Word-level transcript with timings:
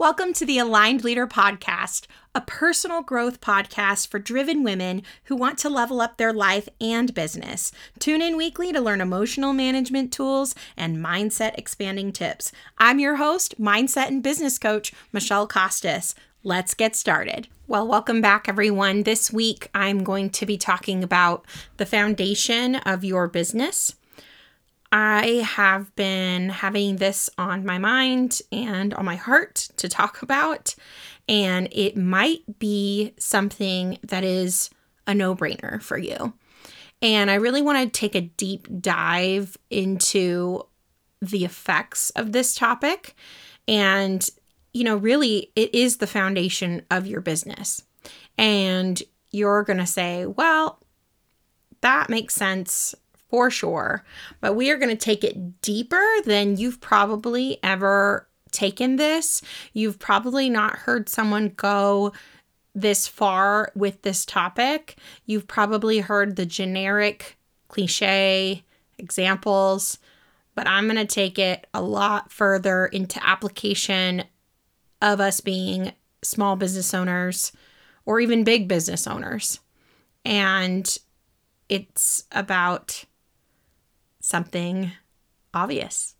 Welcome 0.00 0.32
to 0.34 0.46
the 0.46 0.60
Aligned 0.60 1.02
Leader 1.02 1.26
Podcast, 1.26 2.06
a 2.32 2.40
personal 2.40 3.02
growth 3.02 3.40
podcast 3.40 4.06
for 4.06 4.20
driven 4.20 4.62
women 4.62 5.02
who 5.24 5.34
want 5.34 5.58
to 5.58 5.68
level 5.68 6.00
up 6.00 6.18
their 6.18 6.32
life 6.32 6.68
and 6.80 7.12
business. 7.12 7.72
Tune 7.98 8.22
in 8.22 8.36
weekly 8.36 8.72
to 8.72 8.80
learn 8.80 9.00
emotional 9.00 9.52
management 9.52 10.12
tools 10.12 10.54
and 10.76 10.98
mindset 10.98 11.58
expanding 11.58 12.12
tips. 12.12 12.52
I'm 12.78 13.00
your 13.00 13.16
host, 13.16 13.60
mindset 13.60 14.06
and 14.06 14.22
business 14.22 14.56
coach, 14.56 14.92
Michele 15.12 15.48
Kostos. 15.48 16.14
Let's 16.44 16.74
get 16.74 16.94
started. 16.94 17.48
Well, 17.66 17.88
welcome 17.88 18.20
back, 18.20 18.48
everyone. 18.48 19.02
This 19.02 19.32
week, 19.32 19.68
I'm 19.74 20.04
going 20.04 20.30
to 20.30 20.46
be 20.46 20.56
talking 20.56 21.02
about 21.02 21.44
the 21.76 21.86
foundation 21.86 22.76
of 22.76 23.02
your 23.02 23.26
business. 23.26 23.96
I 24.90 25.46
have 25.46 25.94
been 25.96 26.48
having 26.48 26.96
this 26.96 27.28
on 27.36 27.66
my 27.66 27.78
mind 27.78 28.40
and 28.50 28.94
on 28.94 29.04
my 29.04 29.16
heart 29.16 29.68
to 29.76 29.88
talk 29.88 30.22
about, 30.22 30.74
and 31.28 31.68
it 31.72 31.96
might 31.96 32.58
be 32.58 33.14
something 33.18 33.98
that 34.02 34.24
is 34.24 34.70
a 35.06 35.14
no 35.14 35.34
brainer 35.34 35.80
for 35.82 35.98
you. 35.98 36.34
And 37.00 37.30
I 37.30 37.34
really 37.34 37.62
want 37.62 37.92
to 37.92 38.00
take 38.00 38.14
a 38.14 38.22
deep 38.22 38.66
dive 38.80 39.56
into 39.70 40.66
the 41.20 41.44
effects 41.44 42.10
of 42.10 42.32
this 42.32 42.54
topic. 42.54 43.14
And, 43.66 44.28
you 44.72 44.84
know, 44.84 44.96
really, 44.96 45.52
it 45.54 45.74
is 45.74 45.98
the 45.98 46.06
foundation 46.06 46.82
of 46.90 47.06
your 47.06 47.20
business. 47.20 47.82
And 48.36 49.00
you're 49.30 49.62
going 49.62 49.78
to 49.78 49.86
say, 49.86 50.26
well, 50.26 50.80
that 51.80 52.08
makes 52.08 52.34
sense 52.34 52.94
for 53.28 53.50
sure. 53.50 54.04
But 54.40 54.54
we 54.54 54.70
are 54.70 54.76
going 54.76 54.96
to 54.96 54.96
take 54.96 55.24
it 55.24 55.60
deeper 55.60 56.04
than 56.24 56.56
you've 56.56 56.80
probably 56.80 57.58
ever 57.62 58.28
taken 58.50 58.96
this. 58.96 59.42
You've 59.72 59.98
probably 59.98 60.48
not 60.48 60.76
heard 60.76 61.08
someone 61.08 61.52
go 61.56 62.12
this 62.74 63.06
far 63.08 63.72
with 63.74 64.02
this 64.02 64.24
topic. 64.24 64.96
You've 65.26 65.48
probably 65.48 65.98
heard 65.98 66.36
the 66.36 66.46
generic 66.46 67.36
cliche 67.68 68.64
examples, 68.98 69.98
but 70.54 70.66
I'm 70.66 70.84
going 70.86 70.96
to 70.96 71.04
take 71.04 71.38
it 71.38 71.66
a 71.74 71.82
lot 71.82 72.32
further 72.32 72.86
into 72.86 73.24
application 73.26 74.24
of 75.02 75.20
us 75.20 75.40
being 75.40 75.92
small 76.22 76.56
business 76.56 76.94
owners 76.94 77.52
or 78.04 78.20
even 78.20 78.44
big 78.44 78.68
business 78.68 79.06
owners. 79.06 79.60
And 80.24 80.98
it's 81.68 82.24
about 82.32 83.04
something 84.28 84.92
obvious. 85.54 86.14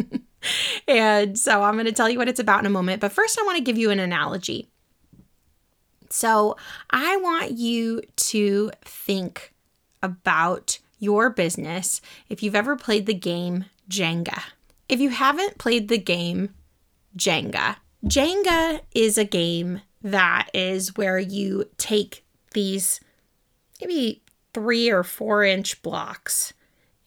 and 0.88 1.36
so 1.36 1.62
I'm 1.62 1.74
going 1.74 1.86
to 1.86 1.92
tell 1.92 2.08
you 2.08 2.18
what 2.18 2.28
it's 2.28 2.40
about 2.40 2.60
in 2.60 2.66
a 2.66 2.70
moment. 2.70 3.00
But 3.00 3.12
first, 3.12 3.38
I 3.38 3.44
want 3.44 3.58
to 3.58 3.64
give 3.64 3.76
you 3.76 3.90
an 3.90 3.98
analogy. 3.98 4.68
So 6.08 6.56
I 6.90 7.16
want 7.16 7.52
you 7.52 8.02
to 8.16 8.70
think 8.82 9.52
about 10.02 10.78
your 10.98 11.30
business 11.30 12.00
if 12.28 12.42
you've 12.42 12.54
ever 12.54 12.76
played 12.76 13.06
the 13.06 13.14
game 13.14 13.64
Jenga. 13.90 14.40
If 14.88 15.00
you 15.00 15.10
haven't 15.10 15.58
played 15.58 15.88
the 15.88 15.98
game 15.98 16.54
Jenga, 17.16 17.76
Jenga 18.04 18.80
is 18.94 19.18
a 19.18 19.24
game 19.24 19.80
that 20.00 20.48
is 20.54 20.96
where 20.96 21.18
you 21.18 21.64
take 21.76 22.24
these 22.52 23.00
maybe 23.80 24.22
three 24.54 24.88
or 24.88 25.02
four 25.02 25.42
inch 25.42 25.82
blocks 25.82 26.54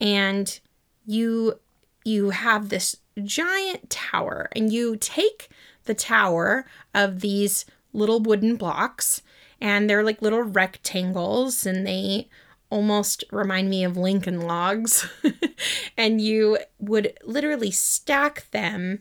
and 0.00 0.60
you 1.06 1.58
you 2.04 2.30
have 2.30 2.68
this 2.68 2.96
giant 3.22 3.90
tower 3.90 4.48
and 4.52 4.72
you 4.72 4.96
take 4.96 5.48
the 5.84 5.94
tower 5.94 6.66
of 6.94 7.20
these 7.20 7.66
little 7.92 8.20
wooden 8.20 8.56
blocks 8.56 9.22
and 9.60 9.88
they're 9.88 10.04
like 10.04 10.22
little 10.22 10.42
rectangles 10.42 11.66
and 11.66 11.86
they 11.86 12.28
almost 12.70 13.24
remind 13.30 13.68
me 13.68 13.84
of 13.84 13.96
Lincoln 13.96 14.40
logs. 14.40 15.06
and 15.96 16.20
you 16.20 16.58
would 16.78 17.12
literally 17.24 17.70
stack 17.70 18.50
them. 18.52 19.00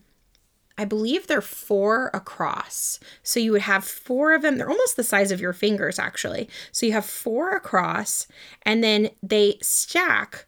I 0.78 0.85
believe 0.85 1.28
they're 1.28 1.41
four 1.41 2.09
across. 2.13 3.00
So 3.22 3.40
you 3.40 3.52
would 3.52 3.62
have 3.62 3.84
four 3.84 4.34
of 4.34 4.41
them. 4.41 4.57
They're 4.57 4.69
almost 4.69 4.96
the 4.96 5.03
size 5.03 5.31
of 5.31 5.41
your 5.41 5.53
fingers, 5.53 6.00
actually. 6.00 6.50
So 6.72 6.85
you 6.85 6.94
have 6.94 7.06
four 7.06 7.52
across, 7.52 8.28
and 8.63 8.84
then 8.84 9.09
they 9.22 9.57
stack 9.62 10.47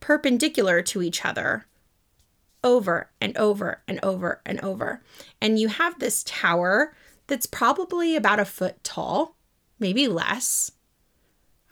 perpendicular 0.00 0.82
to 0.82 1.02
each 1.02 1.24
other 1.24 1.66
over 2.62 3.10
and 3.20 3.36
over 3.36 3.82
and 3.88 4.00
over 4.02 4.40
and 4.44 4.60
over. 4.60 5.02
And 5.40 5.58
you 5.58 5.68
have 5.68 5.98
this 5.98 6.22
tower 6.24 6.94
that's 7.26 7.46
probably 7.46 8.16
about 8.16 8.40
a 8.40 8.44
foot 8.44 8.82
tall, 8.84 9.36
maybe 9.78 10.08
less. 10.08 10.72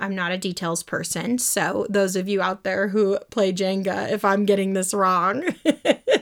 I'm 0.01 0.15
not 0.15 0.33
a 0.33 0.39
details 0.39 0.85
person, 0.85 1.39
so 1.39 1.85
those 1.91 2.15
of 2.15 2.29
you 2.29 2.41
out 2.41 2.63
there 2.63 2.89
who 2.89 3.19
play 3.31 3.53
Jenga, 3.53 4.11
if 4.13 4.25
I'm 4.25 4.47
getting 4.47 4.73
this 4.73 4.95
wrong, 4.95 5.43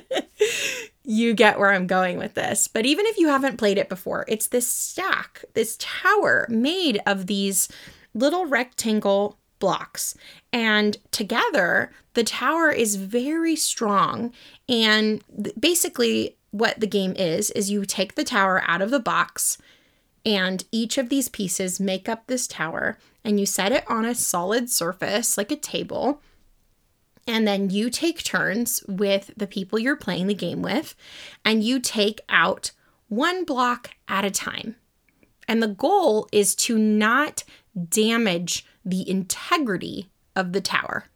you 1.05 1.35
get 1.35 1.59
where 1.59 1.71
I'm 1.71 1.87
going 1.87 2.17
with 2.17 2.33
this. 2.35 2.69
But 2.69 2.87
even 2.87 3.05
if 3.07 3.19
you 3.19 3.29
haven't 3.29 3.59
played 3.59 3.77
it 3.77 3.91
before, 3.91 4.25
it's 4.29 4.47
this 4.47 4.67
stack, 4.67 5.45
this 5.53 5.77
tower 5.79 6.47
made 6.49 7.01
of 7.07 7.27
these 7.27 7.69
little 8.15 8.47
rectangle 8.47 9.39
blocks. 9.59 10.15
And 10.53 10.97
together, 11.11 11.91
the 12.15 12.25
tower 12.25 12.71
is 12.71 12.97
very 12.97 13.57
strong. 13.57 14.33
And 14.69 15.23
basically, 15.59 16.37
what 16.51 16.81
the 16.81 16.87
game 16.87 17.15
is, 17.17 17.51
is 17.51 17.71
you 17.71 17.85
take 17.85 18.15
the 18.15 18.25
tower 18.25 18.63
out 18.67 18.83
of 18.83 18.91
the 18.91 19.01
box, 19.01 19.59
and 20.25 20.65
each 20.73 20.99
of 20.99 21.09
these 21.09 21.29
pieces 21.29 21.79
make 21.79 22.09
up 22.09 22.27
this 22.27 22.47
tower, 22.47 22.99
and 23.25 23.39
you 23.39 23.47
set 23.47 23.73
it 23.73 23.85
on 23.89 24.05
a 24.05 24.15
solid 24.15 24.71
surface 24.71 25.37
like 25.37 25.51
a 25.51 25.57
table. 25.57 26.21
And 27.29 27.47
then 27.47 27.71
you 27.71 27.91
take 27.91 28.23
turns 28.23 28.85
with 28.89 29.33
the 29.37 29.49
people 29.49 29.79
you're 29.79 29.97
playing 29.97 30.29
the 30.29 30.35
game 30.35 30.63
with, 30.63 30.95
and 31.45 31.63
you 31.63 31.81
take 31.81 32.21
out 32.29 32.71
one 33.09 33.45
block 33.45 33.91
at 34.09 34.25
a 34.25 34.31
time. 34.31 34.77
And 35.49 35.63
the 35.63 35.69
goal 35.69 36.29
is 36.33 36.55
to 36.57 36.79
not 36.79 37.45
damage 37.89 38.67
the 38.85 39.09
integrity 39.09 40.09
of 40.35 40.53
the 40.53 40.61
tower 40.61 41.07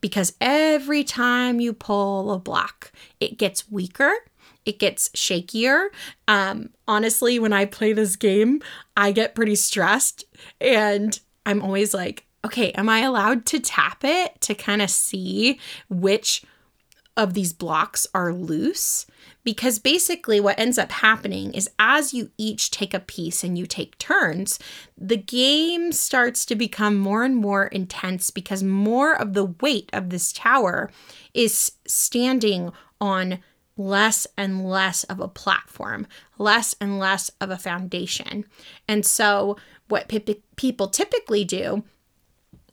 because 0.00 0.34
every 0.40 1.04
time 1.04 1.60
you 1.60 1.72
pull 1.72 2.32
a 2.32 2.38
block, 2.38 2.92
it 3.20 3.38
gets 3.38 3.70
weaker, 3.70 4.12
it 4.64 4.78
gets 4.78 5.08
shakier. 5.10 5.88
Um, 6.28 6.70
honestly, 6.86 7.38
when 7.38 7.52
I 7.52 7.64
play 7.64 7.92
this 7.92 8.16
game, 8.16 8.62
I 8.96 9.12
get 9.12 9.34
pretty 9.34 9.56
stressed 9.56 10.24
and 10.60 11.18
I'm 11.44 11.62
always 11.62 11.92
like, 11.92 12.26
okay, 12.44 12.72
am 12.72 12.88
I 12.88 13.00
allowed 13.00 13.46
to 13.46 13.60
tap 13.60 14.04
it 14.04 14.40
to 14.42 14.54
kind 14.54 14.82
of 14.82 14.90
see 14.90 15.58
which 15.88 16.44
of 17.16 17.34
these 17.34 17.52
blocks 17.52 18.06
are 18.14 18.32
loose? 18.32 19.06
Because 19.44 19.78
basically, 19.78 20.40
what 20.40 20.58
ends 20.58 20.78
up 20.78 20.90
happening 20.90 21.52
is 21.52 21.70
as 21.78 22.14
you 22.14 22.30
each 22.38 22.70
take 22.70 22.94
a 22.94 23.00
piece 23.00 23.44
and 23.44 23.58
you 23.58 23.66
take 23.66 23.98
turns, 23.98 24.58
the 24.96 25.16
game 25.16 25.92
starts 25.92 26.44
to 26.46 26.54
become 26.54 26.96
more 26.96 27.24
and 27.24 27.36
more 27.36 27.66
intense 27.66 28.30
because 28.30 28.62
more 28.62 29.14
of 29.14 29.34
the 29.34 29.44
weight 29.44 29.90
of 29.92 30.10
this 30.10 30.32
tower 30.32 30.90
is 31.34 31.72
standing 31.86 32.72
on 33.00 33.38
less 33.76 34.26
and 34.36 34.68
less 34.68 35.04
of 35.04 35.20
a 35.20 35.28
platform, 35.28 36.06
less 36.38 36.74
and 36.80 36.98
less 36.98 37.30
of 37.40 37.50
a 37.50 37.58
foundation. 37.58 38.44
And 38.88 39.04
so, 39.04 39.56
what 39.88 40.08
pe- 40.08 40.36
people 40.56 40.88
typically 40.88 41.44
do 41.44 41.84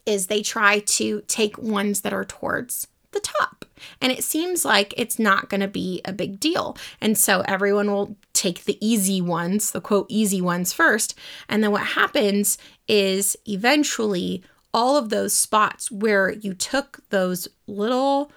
is 0.05 0.27
they 0.27 0.41
try 0.41 0.79
to 0.79 1.21
take 1.27 1.57
ones 1.57 2.01
that 2.01 2.13
are 2.13 2.25
towards 2.25 2.87
the 3.11 3.19
top. 3.19 3.60
And 3.99 4.11
it 4.11 4.23
seems 4.23 4.65
like 4.65 4.93
it's 4.97 5.19
not 5.19 5.49
going 5.49 5.61
to 5.61 5.67
be 5.67 6.01
a 6.05 6.13
big 6.13 6.39
deal. 6.39 6.77
And 6.99 7.17
so 7.17 7.41
everyone 7.41 7.91
will 7.91 8.15
take 8.33 8.65
the 8.65 8.77
easy 8.85 9.21
ones, 9.21 9.71
the 9.71 9.81
quote, 9.81 10.07
easy 10.09 10.41
ones 10.41 10.73
first. 10.73 11.17
And 11.49 11.63
then 11.63 11.71
what 11.71 11.85
happens 11.85 12.57
is 12.87 13.37
eventually 13.45 14.43
all 14.73 14.97
of 14.97 15.09
those 15.09 15.33
spots 15.33 15.91
where 15.91 16.31
you 16.31 16.53
took 16.53 16.99
those 17.09 17.47
little 17.67 18.31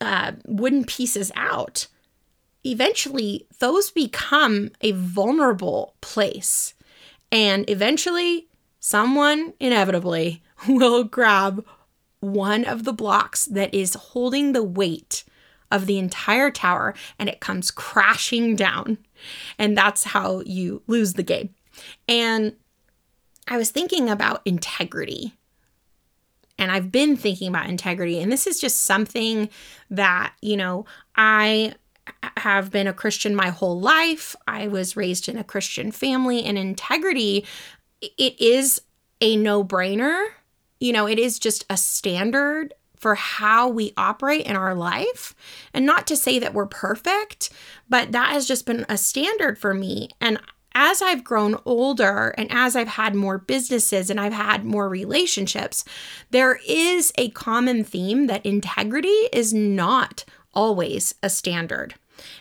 uh, 0.00 0.32
wooden 0.46 0.84
pieces 0.84 1.30
out, 1.36 1.86
eventually 2.64 3.46
those 3.58 3.90
become 3.90 4.70
a 4.80 4.92
vulnerable 4.92 5.94
place. 6.00 6.74
And 7.32 7.68
eventually, 7.70 8.48
someone 8.80 9.52
inevitably 9.60 10.42
will 10.68 11.04
grab 11.04 11.64
one 12.20 12.64
of 12.64 12.84
the 12.84 12.92
blocks 12.92 13.46
that 13.46 13.74
is 13.74 13.94
holding 13.94 14.52
the 14.52 14.62
weight 14.62 15.24
of 15.70 15.86
the 15.86 15.98
entire 15.98 16.50
tower 16.50 16.94
and 17.18 17.28
it 17.28 17.40
comes 17.40 17.70
crashing 17.70 18.56
down. 18.56 18.98
And 19.58 19.76
that's 19.76 20.04
how 20.04 20.40
you 20.40 20.82
lose 20.86 21.14
the 21.14 21.22
game. 21.22 21.54
And 22.08 22.56
I 23.48 23.56
was 23.56 23.70
thinking 23.70 24.08
about 24.08 24.42
integrity. 24.44 25.34
And 26.58 26.70
I've 26.70 26.92
been 26.92 27.16
thinking 27.16 27.48
about 27.48 27.68
integrity. 27.70 28.20
And 28.20 28.30
this 28.30 28.46
is 28.46 28.60
just 28.60 28.82
something 28.82 29.48
that, 29.88 30.34
you 30.42 30.56
know, 30.56 30.84
I 31.16 31.74
have 32.36 32.70
been 32.70 32.86
a 32.86 32.92
Christian 32.92 33.34
my 33.34 33.48
whole 33.48 33.80
life. 33.80 34.36
I 34.46 34.68
was 34.68 34.96
raised 34.96 35.28
in 35.28 35.38
a 35.38 35.44
Christian 35.44 35.90
family, 35.90 36.44
and 36.44 36.58
integrity, 36.58 37.46
it 38.02 38.40
is 38.40 38.82
a 39.20 39.36
no 39.36 39.64
brainer. 39.64 40.26
You 40.80 40.92
know, 40.92 41.06
it 41.06 41.18
is 41.18 41.38
just 41.38 41.64
a 41.70 41.76
standard 41.76 42.74
for 42.96 43.14
how 43.14 43.68
we 43.68 43.94
operate 43.96 44.46
in 44.46 44.56
our 44.56 44.74
life. 44.74 45.34
And 45.72 45.86
not 45.86 46.06
to 46.08 46.16
say 46.16 46.38
that 46.38 46.52
we're 46.52 46.66
perfect, 46.66 47.50
but 47.88 48.12
that 48.12 48.32
has 48.32 48.46
just 48.46 48.66
been 48.66 48.84
a 48.88 48.98
standard 48.98 49.58
for 49.58 49.72
me. 49.72 50.10
And 50.20 50.38
as 50.74 51.02
I've 51.02 51.24
grown 51.24 51.56
older 51.64 52.34
and 52.36 52.50
as 52.50 52.76
I've 52.76 52.88
had 52.88 53.14
more 53.14 53.38
businesses 53.38 54.10
and 54.10 54.20
I've 54.20 54.32
had 54.32 54.64
more 54.64 54.88
relationships, 54.88 55.84
there 56.30 56.60
is 56.68 57.12
a 57.16 57.30
common 57.30 57.84
theme 57.84 58.26
that 58.26 58.44
integrity 58.46 59.08
is 59.32 59.52
not 59.52 60.24
always 60.54 61.14
a 61.22 61.30
standard. 61.30 61.94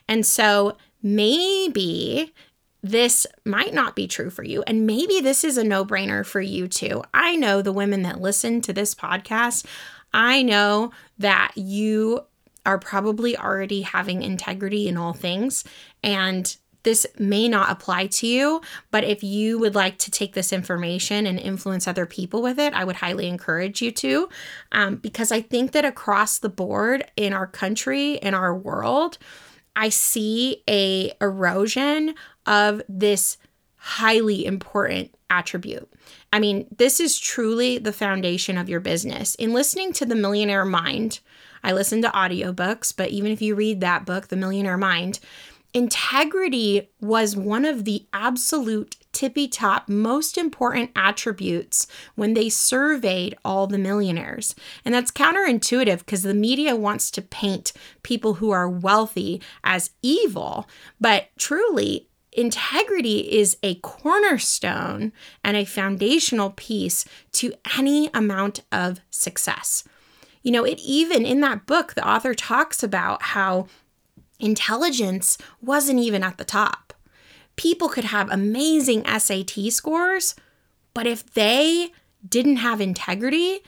And 0.07 0.25
so 0.25 0.77
maybe 1.01 2.33
this 2.81 3.27
might 3.45 3.73
not 3.73 3.95
be 3.95 4.07
true 4.07 4.29
for 4.29 4.43
you. 4.43 4.63
And 4.63 4.87
maybe 4.87 5.19
this 5.19 5.43
is 5.43 5.57
a 5.57 5.63
no 5.63 5.83
brainer 5.85 6.25
for 6.25 6.41
you 6.41 6.67
too. 6.67 7.03
I 7.13 7.35
know 7.35 7.61
the 7.61 7.73
women 7.73 8.03
that 8.03 8.21
listen 8.21 8.61
to 8.61 8.73
this 8.73 8.95
podcast, 8.95 9.65
I 10.13 10.43
know 10.43 10.91
that 11.17 11.51
you 11.55 12.21
are 12.65 12.79
probably 12.79 13.37
already 13.37 13.81
having 13.81 14.21
integrity 14.21 14.87
in 14.87 14.97
all 14.97 15.13
things. 15.13 15.63
And 16.03 16.55
this 16.83 17.05
may 17.17 17.47
not 17.47 17.69
apply 17.69 18.07
to 18.07 18.27
you, 18.27 18.61
but 18.89 19.03
if 19.03 19.23
you 19.23 19.59
would 19.59 19.75
like 19.75 19.97
to 19.99 20.11
take 20.11 20.33
this 20.33 20.53
information 20.53 21.27
and 21.27 21.37
influence 21.39 21.87
other 21.87 22.05
people 22.05 22.41
with 22.41 22.57
it, 22.57 22.73
I 22.73 22.85
would 22.85 22.95
highly 22.97 23.27
encourage 23.27 23.81
you 23.81 23.91
to. 23.91 24.29
Um, 24.71 24.95
because 24.95 25.31
I 25.31 25.41
think 25.41 25.73
that 25.73 25.83
across 25.83 26.39
the 26.39 26.49
board 26.49 27.03
in 27.17 27.33
our 27.33 27.47
country, 27.47 28.13
in 28.13 28.33
our 28.33 28.55
world, 28.55 29.17
I 29.75 29.89
see 29.89 30.63
a 30.69 31.13
erosion 31.21 32.15
of 32.49 32.81
this 32.89 33.37
highly 33.77 34.45
important 34.45 35.15
attribute. 35.29 35.87
I 36.33 36.39
mean, 36.39 36.67
this 36.75 36.99
is 36.99 37.17
truly 37.17 37.77
the 37.77 37.93
foundation 37.93 38.57
of 38.57 38.67
your 38.67 38.81
business. 38.81 39.35
In 39.35 39.53
listening 39.53 39.93
to 39.93 40.05
The 40.05 40.15
Millionaire 40.15 40.65
Mind, 40.65 41.19
I 41.63 41.71
listen 41.71 42.01
to 42.01 42.09
audiobooks, 42.09 42.93
but 42.95 43.09
even 43.09 43.31
if 43.31 43.41
you 43.41 43.55
read 43.55 43.79
that 43.79 44.05
book, 44.05 44.27
The 44.27 44.35
Millionaire 44.35 44.77
Mind, 44.77 45.19
integrity 45.73 46.89
was 46.99 47.37
one 47.37 47.63
of 47.63 47.85
the 47.85 48.07
absolute 48.11 48.97
tippy 49.11 49.47
top 49.47 49.87
most 49.87 50.37
important 50.37 50.91
attributes 50.95 51.87
when 52.15 52.33
they 52.33 52.49
surveyed 52.49 53.35
all 53.43 53.67
the 53.67 53.77
millionaires. 53.77 54.55
And 54.85 54.93
that's 54.93 55.11
counterintuitive 55.11 55.99
because 55.99 56.23
the 56.23 56.33
media 56.33 56.75
wants 56.75 57.11
to 57.11 57.21
paint 57.21 57.73
people 58.03 58.35
who 58.35 58.51
are 58.51 58.69
wealthy 58.69 59.41
as 59.63 59.91
evil, 60.01 60.67
but 60.99 61.29
truly, 61.37 62.08
integrity 62.39 63.31
is 63.37 63.57
a 63.61 63.75
cornerstone 63.75 65.11
and 65.43 65.57
a 65.57 65.65
foundational 65.65 66.51
piece 66.51 67.05
to 67.33 67.53
any 67.77 68.09
amount 68.13 68.61
of 68.71 69.01
success. 69.09 69.83
You 70.41 70.51
know, 70.51 70.63
it 70.63 70.79
even 70.79 71.25
in 71.25 71.41
that 71.41 71.65
book, 71.65 71.93
the 71.93 72.07
author 72.07 72.33
talks 72.33 72.81
about 72.81 73.21
how 73.21 73.67
intelligence 74.39 75.37
wasn't 75.61 75.99
even 75.99 76.23
at 76.23 76.37
the 76.37 76.45
top. 76.45 76.93
People 77.55 77.89
could 77.89 78.05
have 78.05 78.31
amazing 78.31 79.03
SAT 79.05 79.71
scores, 79.71 80.35
but 80.93 81.05
if 81.05 81.33
they 81.33 81.91
didn't 82.27 82.57
have 82.57 82.79
integrity, 82.79 83.59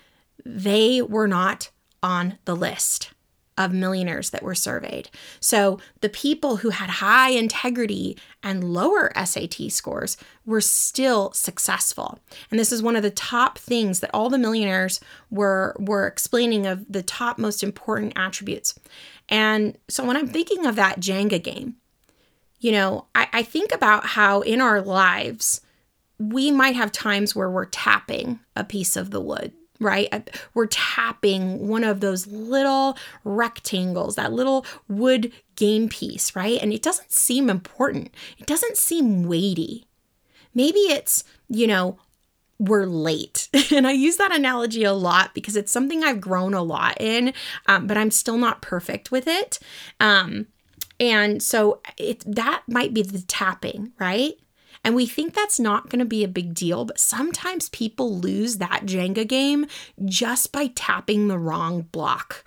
they 0.45 1.01
were 1.01 1.27
not 1.27 1.71
on 2.01 2.37
the 2.45 2.55
list 2.55 3.11
of 3.57 3.73
millionaires 3.73 4.29
that 4.29 4.43
were 4.43 4.55
surveyed. 4.55 5.09
So 5.39 5.79
the 6.01 6.09
people 6.09 6.57
who 6.57 6.69
had 6.69 6.89
high 6.89 7.29
integrity 7.29 8.17
and 8.41 8.73
lower 8.73 9.11
SAT 9.23 9.71
scores 9.71 10.17
were 10.45 10.61
still 10.61 11.31
successful. 11.33 12.19
And 12.49 12.59
this 12.59 12.71
is 12.71 12.81
one 12.81 12.95
of 12.95 13.03
the 13.03 13.11
top 13.11 13.57
things 13.57 13.99
that 13.99 14.11
all 14.13 14.29
the 14.29 14.37
millionaires 14.37 14.99
were 15.29 15.75
were 15.79 16.07
explaining 16.07 16.65
of 16.65 16.85
the 16.91 17.03
top 17.03 17.37
most 17.37 17.63
important 17.63 18.13
attributes. 18.15 18.77
And 19.29 19.77
so 19.87 20.05
when 20.05 20.17
I'm 20.17 20.27
thinking 20.27 20.65
of 20.65 20.75
that 20.77 20.99
Jenga 20.99 21.41
game, 21.41 21.75
you 22.59 22.71
know, 22.71 23.05
I, 23.15 23.27
I 23.33 23.43
think 23.43 23.73
about 23.73 24.05
how 24.05 24.41
in 24.41 24.61
our 24.61 24.81
lives, 24.81 25.61
we 26.19 26.51
might 26.51 26.75
have 26.75 26.91
times 26.91 27.35
where 27.35 27.49
we're 27.49 27.65
tapping 27.65 28.39
a 28.55 28.63
piece 28.63 28.95
of 28.95 29.09
the 29.11 29.21
wood 29.21 29.53
right? 29.81 30.29
We're 30.53 30.67
tapping 30.67 31.67
one 31.67 31.83
of 31.83 31.99
those 31.99 32.27
little 32.27 32.97
rectangles, 33.23 34.15
that 34.15 34.31
little 34.31 34.65
wood 34.87 35.33
game 35.55 35.89
piece, 35.89 36.35
right? 36.35 36.59
And 36.61 36.71
it 36.71 36.83
doesn't 36.83 37.11
seem 37.11 37.49
important, 37.49 38.13
it 38.37 38.45
doesn't 38.45 38.77
seem 38.77 39.23
weighty. 39.23 39.87
Maybe 40.53 40.79
it's, 40.79 41.23
you 41.49 41.65
know, 41.65 41.97
we're 42.59 42.85
late. 42.85 43.49
and 43.71 43.87
I 43.87 43.91
use 43.91 44.17
that 44.17 44.33
analogy 44.33 44.83
a 44.83 44.93
lot 44.93 45.33
because 45.33 45.55
it's 45.55 45.71
something 45.71 46.03
I've 46.03 46.21
grown 46.21 46.53
a 46.53 46.61
lot 46.61 46.99
in, 47.01 47.33
um, 47.67 47.87
but 47.87 47.97
I'm 47.97 48.11
still 48.11 48.37
not 48.37 48.61
perfect 48.61 49.11
with 49.11 49.27
it. 49.27 49.59
Um, 49.99 50.47
and 50.99 51.41
so 51.41 51.81
it, 51.97 52.23
that 52.27 52.61
might 52.67 52.93
be 52.93 53.01
the 53.01 53.21
tapping, 53.21 53.93
right? 53.97 54.33
And 54.83 54.95
we 54.95 55.05
think 55.05 55.33
that's 55.33 55.59
not 55.59 55.89
going 55.89 55.99
to 55.99 56.05
be 56.05 56.23
a 56.23 56.27
big 56.27 56.53
deal, 56.53 56.85
but 56.85 56.99
sometimes 56.99 57.69
people 57.69 58.17
lose 58.17 58.57
that 58.57 58.85
Jenga 58.85 59.27
game 59.27 59.67
just 60.05 60.51
by 60.51 60.67
tapping 60.67 61.27
the 61.27 61.37
wrong 61.37 61.83
block. 61.91 62.45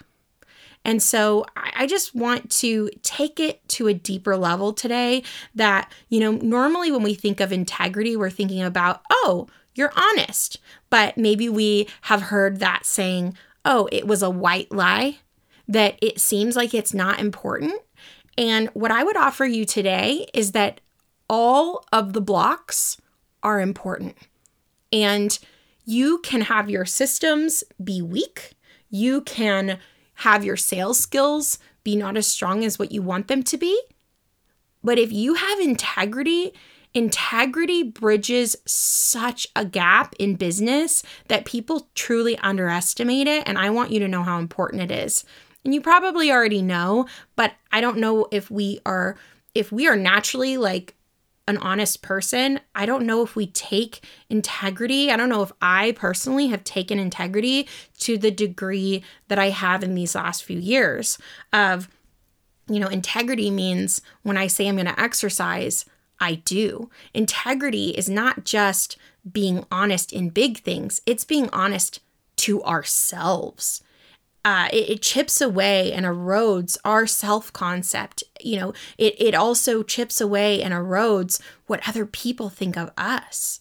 And 0.84 1.02
so 1.02 1.46
I 1.56 1.86
just 1.86 2.14
want 2.14 2.50
to 2.58 2.90
take 3.02 3.40
it 3.40 3.66
to 3.70 3.86
a 3.88 3.94
deeper 3.94 4.36
level 4.36 4.72
today 4.72 5.22
that, 5.54 5.90
you 6.08 6.20
know, 6.20 6.32
normally 6.32 6.90
when 6.90 7.02
we 7.02 7.14
think 7.14 7.40
of 7.40 7.52
integrity, 7.52 8.16
we're 8.16 8.28
thinking 8.30 8.62
about, 8.62 9.00
oh, 9.10 9.46
you're 9.74 9.92
honest. 9.96 10.58
But 10.90 11.16
maybe 11.16 11.48
we 11.48 11.88
have 12.02 12.22
heard 12.22 12.58
that 12.60 12.84
saying, 12.84 13.36
oh, 13.64 13.88
it 13.92 14.06
was 14.06 14.22
a 14.22 14.28
white 14.28 14.70
lie, 14.70 15.18
that 15.66 15.98
it 16.02 16.20
seems 16.20 16.54
like 16.54 16.74
it's 16.74 16.92
not 16.92 17.18
important. 17.18 17.80
And 18.36 18.68
what 18.74 18.90
I 18.90 19.04
would 19.04 19.16
offer 19.16 19.46
you 19.46 19.64
today 19.64 20.26
is 20.34 20.52
that 20.52 20.80
all 21.28 21.84
of 21.92 22.12
the 22.12 22.20
blocks 22.20 23.00
are 23.42 23.60
important. 23.60 24.16
And 24.92 25.38
you 25.84 26.18
can 26.18 26.42
have 26.42 26.70
your 26.70 26.84
systems 26.84 27.64
be 27.82 28.00
weak. 28.00 28.54
You 28.90 29.20
can 29.22 29.78
have 30.14 30.44
your 30.44 30.56
sales 30.56 30.98
skills 30.98 31.58
be 31.82 31.96
not 31.96 32.16
as 32.16 32.26
strong 32.26 32.64
as 32.64 32.78
what 32.78 32.92
you 32.92 33.02
want 33.02 33.28
them 33.28 33.42
to 33.42 33.56
be. 33.56 33.78
But 34.82 34.98
if 34.98 35.12
you 35.12 35.34
have 35.34 35.60
integrity, 35.60 36.52
integrity 36.92 37.82
bridges 37.82 38.56
such 38.66 39.46
a 39.56 39.64
gap 39.64 40.14
in 40.18 40.36
business 40.36 41.02
that 41.28 41.44
people 41.44 41.88
truly 41.94 42.38
underestimate 42.38 43.26
it. 43.26 43.42
And 43.46 43.58
I 43.58 43.70
want 43.70 43.90
you 43.90 43.98
to 44.00 44.08
know 44.08 44.22
how 44.22 44.38
important 44.38 44.82
it 44.82 44.90
is. 44.90 45.24
And 45.64 45.74
you 45.74 45.80
probably 45.80 46.30
already 46.30 46.62
know, 46.62 47.06
but 47.36 47.52
I 47.72 47.80
don't 47.80 47.98
know 47.98 48.26
if 48.30 48.50
we 48.50 48.80
are 48.84 49.16
if 49.54 49.70
we 49.70 49.86
are 49.86 49.96
naturally 49.96 50.56
like 50.56 50.94
an 51.46 51.58
honest 51.58 52.02
person, 52.02 52.60
I 52.74 52.86
don't 52.86 53.06
know 53.06 53.22
if 53.22 53.36
we 53.36 53.46
take 53.46 54.02
integrity. 54.30 55.10
I 55.10 55.16
don't 55.16 55.28
know 55.28 55.42
if 55.42 55.52
I 55.60 55.92
personally 55.92 56.46
have 56.48 56.64
taken 56.64 56.98
integrity 56.98 57.68
to 57.98 58.16
the 58.16 58.30
degree 58.30 59.04
that 59.28 59.38
I 59.38 59.50
have 59.50 59.82
in 59.82 59.94
these 59.94 60.14
last 60.14 60.44
few 60.44 60.58
years 60.58 61.18
of 61.52 61.88
you 62.66 62.80
know, 62.80 62.88
integrity 62.88 63.50
means 63.50 64.00
when 64.22 64.36
I 64.36 64.46
say 64.46 64.66
I'm 64.66 64.76
going 64.76 64.86
to 64.86 65.00
exercise, 65.00 65.84
I 66.18 66.36
do. 66.36 66.88
Integrity 67.12 67.90
is 67.90 68.08
not 68.08 68.44
just 68.44 68.96
being 69.30 69.66
honest 69.70 70.12
in 70.12 70.30
big 70.30 70.58
things, 70.62 71.00
it's 71.04 71.24
being 71.24 71.50
honest 71.52 72.00
to 72.36 72.62
ourselves 72.64 73.82
uh, 74.44 74.68
it, 74.72 74.90
it, 74.90 75.02
chips 75.02 75.40
away 75.40 75.92
and 75.92 76.04
erodes 76.04 76.76
our 76.84 77.06
self 77.06 77.52
concept. 77.52 78.22
You 78.40 78.60
know, 78.60 78.72
it, 78.98 79.14
it 79.18 79.34
also 79.34 79.82
chips 79.82 80.20
away 80.20 80.62
and 80.62 80.74
erodes 80.74 81.40
what 81.66 81.88
other 81.88 82.04
people 82.04 82.50
think 82.50 82.76
of 82.76 82.90
us. 82.98 83.58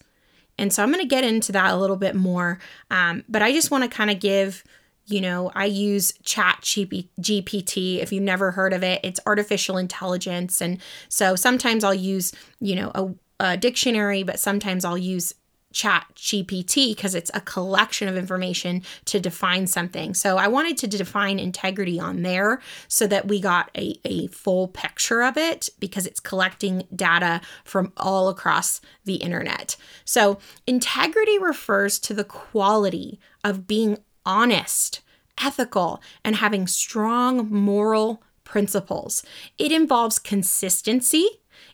And 0.58 0.72
so 0.72 0.82
I'm 0.82 0.90
going 0.92 1.02
to 1.02 1.08
get 1.08 1.24
into 1.24 1.52
that 1.52 1.72
a 1.72 1.76
little 1.76 1.96
bit 1.96 2.14
more. 2.14 2.58
Um, 2.90 3.24
but 3.28 3.42
I 3.42 3.52
just 3.52 3.70
want 3.70 3.84
to 3.84 3.90
kind 3.90 4.10
of 4.10 4.20
give, 4.20 4.62
you 5.06 5.20
know, 5.20 5.50
I 5.54 5.64
use 5.64 6.12
Chat 6.22 6.60
GPT. 6.62 7.98
If 8.00 8.12
you've 8.12 8.22
never 8.22 8.52
heard 8.52 8.72
of 8.72 8.84
it, 8.84 9.00
it's 9.02 9.20
artificial 9.26 9.76
intelligence. 9.76 10.60
And 10.60 10.78
so 11.08 11.34
sometimes 11.34 11.82
I'll 11.82 11.94
use, 11.94 12.32
you 12.60 12.76
know, 12.76 12.92
a, 12.94 13.14
a 13.40 13.56
dictionary, 13.56 14.22
but 14.22 14.38
sometimes 14.38 14.84
I'll 14.84 14.98
use 14.98 15.34
chat 15.74 16.06
GPT 16.14 16.94
because 16.94 17.14
it's 17.14 17.30
a 17.34 17.40
collection 17.40 18.08
of 18.08 18.16
information 18.16 18.82
to 19.06 19.20
define 19.20 19.66
something. 19.66 20.14
So 20.14 20.38
I 20.38 20.48
wanted 20.48 20.78
to 20.78 20.86
define 20.86 21.38
integrity 21.38 22.00
on 22.00 22.22
there 22.22 22.60
so 22.88 23.06
that 23.08 23.28
we 23.28 23.40
got 23.40 23.70
a, 23.76 24.00
a 24.04 24.28
full 24.28 24.68
picture 24.68 25.22
of 25.22 25.36
it 25.36 25.68
because 25.80 26.06
it's 26.06 26.20
collecting 26.20 26.84
data 26.94 27.40
from 27.64 27.92
all 27.96 28.28
across 28.28 28.80
the 29.04 29.16
internet. 29.16 29.76
So 30.04 30.38
integrity 30.66 31.38
refers 31.38 31.98
to 32.00 32.14
the 32.14 32.24
quality 32.24 33.18
of 33.42 33.66
being 33.66 33.98
honest, 34.24 35.00
ethical, 35.42 36.00
and 36.24 36.36
having 36.36 36.66
strong 36.66 37.50
moral 37.50 38.22
principles. 38.44 39.24
It 39.58 39.72
involves 39.72 40.18
consistency 40.18 41.28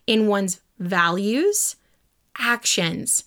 in 0.06 0.26
one's 0.26 0.60
values, 0.78 1.76
actions, 2.38 3.24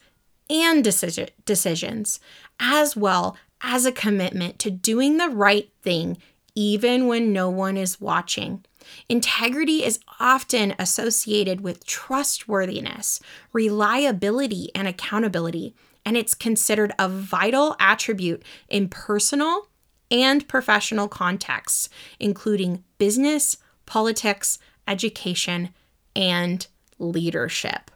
and 0.49 0.83
decision, 0.83 1.29
decisions, 1.45 2.19
as 2.59 2.95
well 2.95 3.37
as 3.61 3.85
a 3.85 3.91
commitment 3.91 4.59
to 4.59 4.69
doing 4.71 5.17
the 5.17 5.29
right 5.29 5.69
thing 5.81 6.17
even 6.55 7.07
when 7.07 7.33
no 7.33 7.49
one 7.49 7.77
is 7.77 7.99
watching. 7.99 8.63
Integrity 9.09 9.83
is 9.83 9.99
often 10.19 10.75
associated 10.77 11.61
with 11.61 11.85
trustworthiness, 11.85 13.19
reliability, 13.53 14.69
and 14.75 14.87
accountability, 14.87 15.73
and 16.05 16.17
it's 16.17 16.33
considered 16.33 16.93
a 16.99 17.07
vital 17.07 17.75
attribute 17.79 18.43
in 18.67 18.89
personal 18.89 19.67
and 20.11 20.47
professional 20.47 21.07
contexts, 21.07 21.89
including 22.19 22.83
business, 22.97 23.57
politics, 23.85 24.59
education, 24.87 25.69
and 26.15 26.67
leadership. 26.99 27.89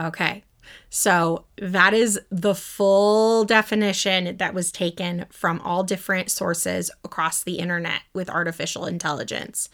Okay, 0.00 0.42
so 0.90 1.44
that 1.58 1.94
is 1.94 2.20
the 2.30 2.54
full 2.54 3.44
definition 3.44 4.36
that 4.36 4.54
was 4.54 4.70
taken 4.70 5.26
from 5.30 5.60
all 5.60 5.82
different 5.82 6.30
sources 6.30 6.90
across 7.02 7.42
the 7.42 7.58
internet 7.58 8.02
with 8.12 8.30
artificial 8.30 8.86
intelligence. 8.86 9.68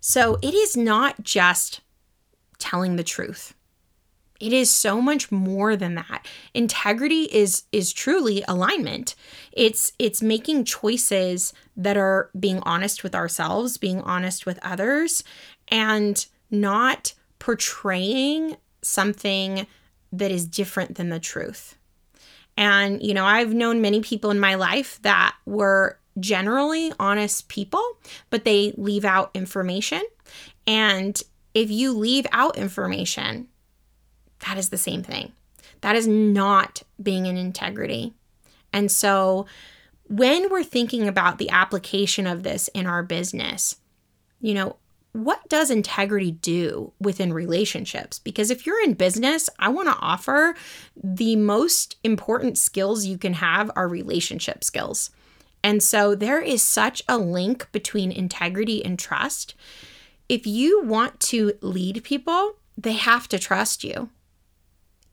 So 0.00 0.38
it 0.42 0.54
is 0.54 0.76
not 0.76 1.22
just 1.22 1.80
telling 2.58 2.96
the 2.96 3.04
truth. 3.04 3.54
It 4.38 4.52
is 4.52 4.70
so 4.70 5.00
much 5.00 5.32
more 5.32 5.76
than 5.76 5.94
that. 5.94 6.26
Integrity 6.52 7.22
is 7.24 7.64
is 7.72 7.92
truly 7.92 8.44
alignment. 8.46 9.14
It's 9.52 9.92
it's 9.98 10.22
making 10.22 10.64
choices 10.64 11.52
that 11.76 11.96
are 11.96 12.30
being 12.38 12.60
honest 12.64 13.02
with 13.02 13.14
ourselves, 13.14 13.78
being 13.78 14.00
honest 14.02 14.44
with 14.44 14.58
others 14.62 15.24
and 15.68 16.24
not 16.50 17.14
portraying 17.38 18.56
something 18.82 19.66
that 20.18 20.30
is 20.30 20.46
different 20.46 20.96
than 20.96 21.08
the 21.08 21.20
truth. 21.20 21.76
And, 22.56 23.02
you 23.02 23.12
know, 23.14 23.24
I've 23.24 23.52
known 23.52 23.80
many 23.80 24.00
people 24.00 24.30
in 24.30 24.40
my 24.40 24.54
life 24.54 24.98
that 25.02 25.34
were 25.44 25.98
generally 26.18 26.92
honest 26.98 27.48
people, 27.48 27.82
but 28.30 28.44
they 28.44 28.72
leave 28.76 29.04
out 29.04 29.30
information. 29.34 30.02
And 30.66 31.20
if 31.54 31.70
you 31.70 31.92
leave 31.92 32.26
out 32.32 32.56
information, 32.56 33.48
that 34.46 34.58
is 34.58 34.70
the 34.70 34.78
same 34.78 35.02
thing. 35.02 35.32
That 35.82 35.96
is 35.96 36.06
not 36.06 36.82
being 37.02 37.26
in 37.26 37.36
integrity. 37.36 38.14
And 38.72 38.90
so, 38.90 39.46
when 40.08 40.50
we're 40.50 40.62
thinking 40.62 41.08
about 41.08 41.38
the 41.38 41.50
application 41.50 42.26
of 42.26 42.42
this 42.42 42.68
in 42.68 42.86
our 42.86 43.02
business, 43.02 43.76
you 44.40 44.54
know, 44.54 44.76
what 45.16 45.48
does 45.48 45.70
integrity 45.70 46.30
do 46.30 46.92
within 47.00 47.32
relationships? 47.32 48.18
Because 48.18 48.50
if 48.50 48.66
you're 48.66 48.82
in 48.82 48.94
business, 48.94 49.48
I 49.58 49.70
want 49.70 49.88
to 49.88 49.96
offer 49.98 50.54
the 51.02 51.36
most 51.36 51.96
important 52.04 52.58
skills 52.58 53.06
you 53.06 53.16
can 53.16 53.34
have 53.34 53.70
are 53.74 53.88
relationship 53.88 54.62
skills. 54.62 55.10
And 55.64 55.82
so 55.82 56.14
there 56.14 56.40
is 56.40 56.62
such 56.62 57.02
a 57.08 57.16
link 57.16 57.70
between 57.72 58.12
integrity 58.12 58.84
and 58.84 58.98
trust. 58.98 59.54
If 60.28 60.46
you 60.46 60.82
want 60.82 61.18
to 61.20 61.54
lead 61.62 62.04
people, 62.04 62.56
they 62.76 62.92
have 62.92 63.26
to 63.28 63.38
trust 63.38 63.84
you 63.84 64.10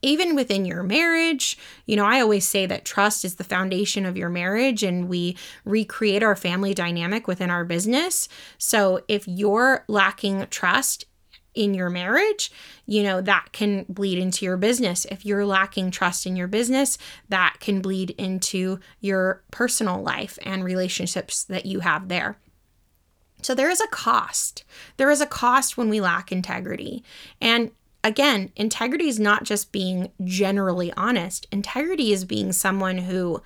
even 0.04 0.34
within 0.36 0.64
your 0.64 0.82
marriage. 0.82 1.56
You 1.86 1.96
know, 1.96 2.04
I 2.04 2.20
always 2.20 2.46
say 2.46 2.66
that 2.66 2.84
trust 2.84 3.24
is 3.24 3.36
the 3.36 3.44
foundation 3.44 4.04
of 4.04 4.16
your 4.16 4.28
marriage 4.28 4.82
and 4.82 5.08
we 5.08 5.36
recreate 5.64 6.22
our 6.22 6.36
family 6.36 6.74
dynamic 6.74 7.26
within 7.26 7.50
our 7.50 7.64
business. 7.64 8.28
So 8.58 9.00
if 9.08 9.26
you're 9.26 9.84
lacking 9.88 10.46
trust, 10.50 11.06
in 11.54 11.72
your 11.72 11.88
marriage, 11.88 12.50
you 12.84 13.04
know, 13.04 13.20
that 13.20 13.52
can 13.52 13.84
bleed 13.88 14.18
into 14.18 14.44
your 14.44 14.56
business. 14.56 15.04
If 15.04 15.24
you're 15.24 15.46
lacking 15.46 15.92
trust 15.92 16.26
in 16.26 16.34
your 16.34 16.48
business, 16.48 16.98
that 17.28 17.58
can 17.60 17.80
bleed 17.80 18.10
into 18.18 18.80
your 18.98 19.44
personal 19.52 20.02
life 20.02 20.36
and 20.42 20.64
relationships 20.64 21.44
that 21.44 21.64
you 21.64 21.78
have 21.78 22.08
there. 22.08 22.38
So 23.42 23.54
there 23.54 23.70
is 23.70 23.80
a 23.80 23.86
cost. 23.86 24.64
There 24.96 25.12
is 25.12 25.20
a 25.20 25.26
cost 25.26 25.76
when 25.76 25.88
we 25.88 26.00
lack 26.00 26.32
integrity. 26.32 27.04
And 27.40 27.70
again, 28.04 28.52
integrity 28.54 29.08
is 29.08 29.18
not 29.18 29.42
just 29.42 29.72
being 29.72 30.12
generally 30.22 30.92
honest. 30.92 31.46
Integrity 31.50 32.12
is 32.12 32.24
being 32.24 32.52
someone 32.52 32.98
who, 32.98 33.42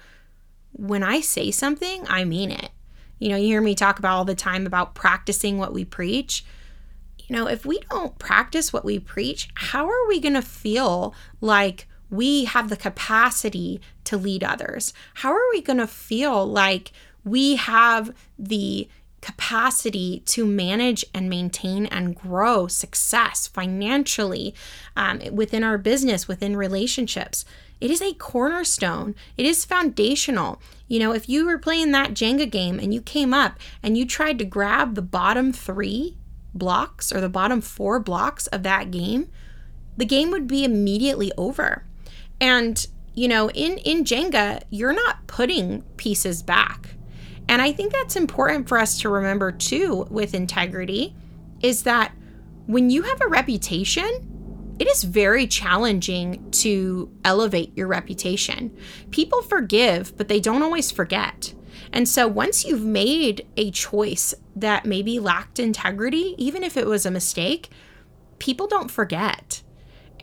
when 0.73 1.03
I 1.03 1.21
say 1.21 1.51
something, 1.53 2.05
I 2.09 2.25
mean 2.25 2.51
it. 2.51 2.71
You 3.21 3.31
know, 3.31 3.37
you 3.37 3.47
hear 3.47 3.63
me 3.63 3.75
talk 3.75 3.99
about 3.99 4.17
all 4.17 4.25
the 4.25 4.35
time 4.35 4.67
about 4.67 4.95
practicing 4.95 5.59
what 5.59 5.73
we 5.73 5.85
preach. 5.85 6.45
You 7.19 7.37
know, 7.37 7.47
if 7.47 7.65
we 7.65 7.79
don't 7.91 8.19
practice 8.19 8.73
what 8.73 8.85
we 8.85 8.99
preach, 8.99 9.49
how 9.55 9.89
are 9.89 10.09
we 10.09 10.21
going 10.21 10.35
to 10.35 10.43
feel 10.43 11.15
like 11.41 11.87
we 12.11 12.45
have 12.45 12.69
the 12.69 12.77
capacity 12.77 13.81
to 14.05 14.17
lead 14.17 14.43
others? 14.43 14.93
How 15.15 15.31
are 15.33 15.51
we 15.53 15.63
going 15.63 15.79
to 15.79 15.87
feel 15.87 16.47
like 16.47 16.93
we 17.25 17.57
have 17.57 18.15
the 18.39 18.89
capacity 19.29 20.23
to 20.25 20.47
manage 20.47 21.05
and 21.13 21.29
maintain 21.29 21.85
and 21.85 22.17
grow 22.17 22.67
success 22.67 23.47
financially 23.47 24.55
um, 24.97 25.21
within 25.31 25.63
our 25.63 25.77
business, 25.77 26.27
within 26.27 26.57
relationships. 26.57 27.45
It 27.79 27.91
is 27.91 28.01
a 28.01 28.15
cornerstone. 28.15 29.15
It 29.37 29.45
is 29.45 29.67
foundational. 29.67 30.63
You 30.87 31.01
know, 31.01 31.13
if 31.13 31.29
you 31.29 31.45
were 31.45 31.59
playing 31.59 31.93
that 31.93 32.13
Jenga 32.13 32.51
game 32.51 32.81
and 32.81 32.95
you 32.95 33.03
came 33.03 33.35
up 33.35 33.59
and 33.83 33.99
you 33.99 34.07
tried 34.07 34.39
to 34.39 34.47
grab 34.47 34.95
the 34.95 35.03
bottom 35.03 35.53
three 35.53 36.17
blocks 36.55 37.13
or 37.13 37.21
the 37.21 37.29
bottom 37.29 37.61
four 37.61 38.01
blocks 38.01 38.47
of 38.47 38.63
that 38.63 38.91
game, 38.91 39.29
the 39.99 40.07
game 40.07 40.31
would 40.31 40.49
be 40.49 40.65
immediately 40.65 41.33
over. 41.37 41.85
And, 42.41 42.87
you 43.13 43.29
know, 43.29 43.51
in, 43.51 43.77
in 43.79 44.05
Jenga, 44.05 44.63
you're 44.71 44.95
not 44.95 45.27
putting 45.27 45.83
pieces 45.99 46.43
back 46.43 46.95
and 47.49 47.63
I 47.63 47.73
think 47.73 47.93
that's 47.93 48.17
important 48.17 48.69
for 48.69 48.79
us 48.79 49.01
to 49.01 49.09
remember 49.09 49.51
too 49.53 50.07
with 50.11 50.35
integrity 50.35 51.15
is 51.61 51.83
that 51.85 52.13
when 52.67 52.91
you 52.91 53.03
have 53.03 53.21
a 53.23 53.29
reputation, 53.29 54.77
it 54.79 54.87
is 54.87 55.03
very 55.03 55.47
challenging 55.47 56.51
to 56.53 57.11
elevate 57.25 57.77
your 57.77 57.89
reputation. 57.89 58.77
People 59.11 59.43
forgive, 59.43 60.17
but 60.17 60.29
they 60.29 60.39
don't 60.39 60.63
always 60.63 60.91
forget. 60.91 61.55
And 61.93 62.09
so 62.09 62.29
once 62.29 62.65
you've 62.65 62.85
made 62.85 63.47
a 63.57 63.71
choice 63.71 64.35
that 64.55 64.85
maybe 64.85 65.19
lacked 65.19 65.59
integrity, 65.59 66.35
even 66.37 66.63
if 66.63 66.77
it 66.77 66.87
was 66.87 67.07
a 67.07 67.11
mistake, 67.11 67.71
people 68.39 68.67
don't 68.67 68.91
forget. 68.91 69.63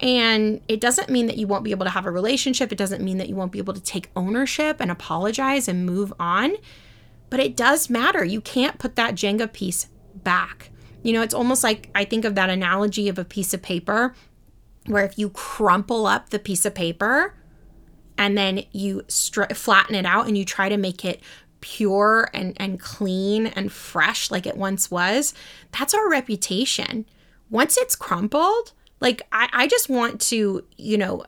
And 0.02 0.62
it 0.68 0.80
doesn't 0.80 1.10
mean 1.10 1.26
that 1.28 1.38
you 1.38 1.48
won't 1.48 1.64
be 1.64 1.72
able 1.72 1.86
to 1.86 1.92
have 1.92 2.06
a 2.06 2.12
relationship. 2.12 2.72
It 2.72 2.78
doesn't 2.78 3.04
mean 3.04 3.18
that 3.18 3.30
you 3.30 3.36
won't 3.36 3.52
be 3.52 3.60
able 3.60 3.74
to 3.74 3.82
take 3.82 4.12
ownership 4.16 4.80
and 4.80 4.92
apologize 4.92 5.68
and 5.68 5.86
move 5.86 6.14
on. 6.20 6.56
But 7.36 7.44
it 7.44 7.58
does 7.58 7.90
matter. 7.90 8.24
You 8.24 8.40
can't 8.40 8.80
put 8.80 8.96
that 8.96 9.16
Jenga 9.16 9.52
piece 9.52 9.88
back. 10.14 10.70
You 11.04 11.12
know, 11.12 11.22
it's 11.22 11.34
almost 11.34 11.66
like 11.66 11.90
I 11.94 12.06
think 12.06 12.24
of 12.24 12.34
that 12.36 12.50
analogy 12.50 13.10
of 13.10 13.20
a 13.20 13.26
piece 13.26 13.54
of 13.54 13.62
paper 13.62 14.16
where 14.86 15.04
if 15.04 15.20
you 15.20 15.32
crumple 15.32 16.08
up 16.08 16.30
the 16.30 16.40
piece 16.40 16.64
of 16.64 16.74
paper 16.74 17.36
and 18.18 18.38
then 18.38 18.64
you 18.72 19.04
str- 19.10 19.54
flatten 19.54 19.96
it 19.96 20.06
out 20.06 20.28
and 20.28 20.38
you 20.38 20.46
try 20.46 20.70
to 20.70 20.78
make 20.78 21.04
it 21.04 21.20
pure 21.60 22.30
and, 22.34 22.54
and 22.56 22.80
clean 22.80 23.48
and 23.48 23.70
fresh 23.70 24.32
like 24.32 24.46
it 24.48 24.56
once 24.56 24.90
was, 24.90 25.34
that's 25.78 25.94
our 25.94 26.10
reputation. 26.10 27.06
Once 27.50 27.76
it's 27.76 27.98
crumpled, 27.98 28.72
like 29.02 29.24
I, 29.34 29.50
I 29.52 29.68
just 29.68 29.90
want 29.90 30.22
to, 30.30 30.64
you 30.78 30.98
know, 30.98 31.26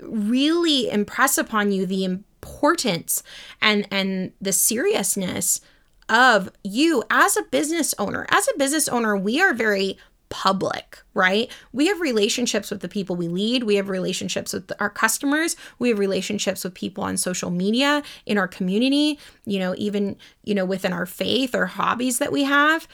really 0.00 0.88
impress 0.88 1.38
upon 1.38 1.72
you 1.72 1.86
the 1.86 2.20
importance 2.42 3.22
and 3.60 3.86
and 3.90 4.32
the 4.40 4.52
seriousness 4.52 5.60
of 6.08 6.50
you 6.64 7.04
as 7.10 7.36
a 7.36 7.42
business 7.44 7.94
owner. 7.98 8.26
As 8.30 8.48
a 8.48 8.58
business 8.58 8.88
owner, 8.88 9.16
we 9.16 9.40
are 9.40 9.54
very 9.54 9.96
public, 10.28 10.98
right? 11.12 11.50
We 11.72 11.88
have 11.88 12.00
relationships 12.00 12.70
with 12.70 12.80
the 12.80 12.88
people 12.88 13.16
we 13.16 13.28
lead. 13.28 13.64
We 13.64 13.76
have 13.76 13.88
relationships 13.88 14.52
with 14.52 14.72
our 14.80 14.90
customers. 14.90 15.56
We 15.78 15.88
have 15.90 15.98
relationships 15.98 16.64
with 16.64 16.74
people 16.74 17.04
on 17.04 17.16
social 17.16 17.50
media, 17.50 18.02
in 18.26 18.38
our 18.38 18.48
community, 18.48 19.18
you 19.44 19.58
know, 19.58 19.74
even, 19.76 20.16
you 20.44 20.54
know, 20.54 20.64
within 20.64 20.92
our 20.92 21.06
faith 21.06 21.54
or 21.54 21.66
hobbies 21.66 22.18
that 22.18 22.32
we 22.32 22.44
have. 22.44 22.88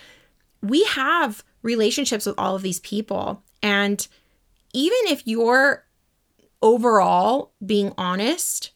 We 0.62 0.84
have 0.84 1.44
relationships 1.62 2.26
with 2.26 2.38
all 2.38 2.56
of 2.56 2.62
these 2.62 2.80
people. 2.80 3.42
And 3.62 4.06
even 4.72 4.98
if 5.06 5.26
you're 5.26 5.84
overall 6.62 7.52
being 7.64 7.92
honest 7.98 8.72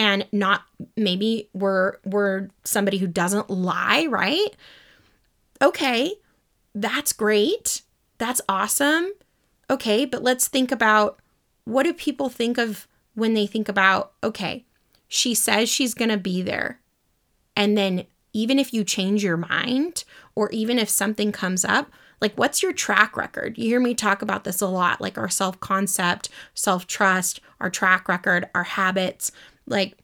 and 0.00 0.26
not 0.32 0.62
maybe 0.96 1.50
we're 1.52 1.98
we're 2.06 2.48
somebody 2.64 2.96
who 2.96 3.06
doesn't 3.06 3.50
lie, 3.50 4.06
right? 4.06 4.56
Okay, 5.60 6.14
that's 6.74 7.12
great. 7.12 7.82
That's 8.16 8.40
awesome. 8.48 9.12
Okay, 9.68 10.06
but 10.06 10.22
let's 10.22 10.48
think 10.48 10.72
about 10.72 11.20
what 11.64 11.82
do 11.82 11.92
people 11.92 12.30
think 12.30 12.56
of 12.56 12.88
when 13.14 13.34
they 13.34 13.46
think 13.46 13.68
about, 13.68 14.12
okay, 14.24 14.64
she 15.06 15.34
says 15.34 15.68
she's 15.68 15.92
going 15.92 16.08
to 16.08 16.16
be 16.16 16.40
there. 16.40 16.80
And 17.54 17.76
then 17.76 18.06
even 18.32 18.58
if 18.58 18.72
you 18.72 18.84
change 18.84 19.22
your 19.22 19.36
mind 19.36 20.04
or 20.34 20.48
even 20.50 20.78
if 20.78 20.88
something 20.88 21.30
comes 21.30 21.62
up, 21.62 21.90
like 22.22 22.34
what's 22.36 22.62
your 22.62 22.72
track 22.72 23.18
record? 23.18 23.58
You 23.58 23.64
hear 23.64 23.80
me 23.80 23.94
talk 23.94 24.22
about 24.22 24.44
this 24.44 24.62
a 24.62 24.66
lot, 24.66 24.98
like 25.02 25.18
our 25.18 25.28
self 25.28 25.60
concept, 25.60 26.30
self 26.54 26.86
trust, 26.86 27.40
our 27.60 27.68
track 27.68 28.08
record, 28.08 28.48
our 28.54 28.64
habits. 28.64 29.30
Like, 29.70 29.96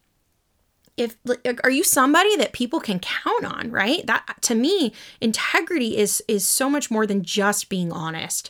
if 0.97 1.15
like, 1.25 1.59
are 1.63 1.69
you 1.69 1.83
somebody 1.83 2.35
that 2.37 2.53
people 2.53 2.79
can 2.79 2.99
count 2.99 3.45
on 3.45 3.69
right 3.69 4.03
that 4.07 4.37
to 4.41 4.55
me 4.55 4.91
integrity 5.21 5.95
is 5.95 6.23
is 6.27 6.43
so 6.43 6.71
much 6.71 6.89
more 6.89 7.05
than 7.05 7.21
just 7.21 7.69
being 7.69 7.91
honest 7.91 8.49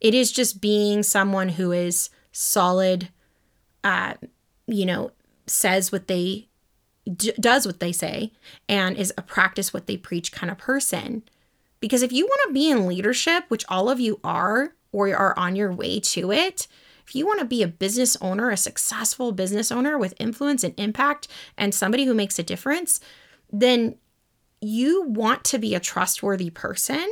it 0.00 0.14
is 0.14 0.30
just 0.30 0.60
being 0.60 1.02
someone 1.02 1.48
who 1.48 1.72
is 1.72 2.08
solid 2.30 3.08
uh 3.82 4.14
you 4.68 4.86
know 4.86 5.10
says 5.44 5.90
what 5.90 6.06
they 6.06 6.48
d- 7.16 7.32
does 7.40 7.66
what 7.66 7.80
they 7.80 7.92
say 7.92 8.32
and 8.68 8.96
is 8.96 9.12
a 9.16 9.22
practice 9.22 9.72
what 9.72 9.86
they 9.86 9.96
preach 9.96 10.32
kind 10.32 10.50
of 10.50 10.58
person. 10.58 11.22
Because 11.80 12.02
if 12.02 12.12
you 12.12 12.26
want 12.26 12.40
to 12.48 12.54
be 12.54 12.70
in 12.70 12.86
leadership, 12.86 13.44
which 13.48 13.64
all 13.68 13.88
of 13.88 14.00
you 14.00 14.20
are 14.24 14.74
or 14.92 15.14
are 15.14 15.38
on 15.38 15.54
your 15.56 15.72
way 15.72 16.00
to 16.00 16.32
it, 16.32 16.66
if 17.08 17.14
you 17.14 17.26
want 17.26 17.40
to 17.40 17.46
be 17.46 17.62
a 17.62 17.68
business 17.68 18.18
owner, 18.20 18.50
a 18.50 18.56
successful 18.56 19.32
business 19.32 19.72
owner 19.72 19.96
with 19.96 20.12
influence 20.20 20.62
and 20.62 20.74
impact 20.76 21.26
and 21.56 21.74
somebody 21.74 22.04
who 22.04 22.12
makes 22.12 22.38
a 22.38 22.42
difference, 22.42 23.00
then 23.50 23.96
you 24.60 25.04
want 25.04 25.42
to 25.44 25.58
be 25.58 25.74
a 25.74 25.80
trustworthy 25.80 26.50
person 26.50 27.10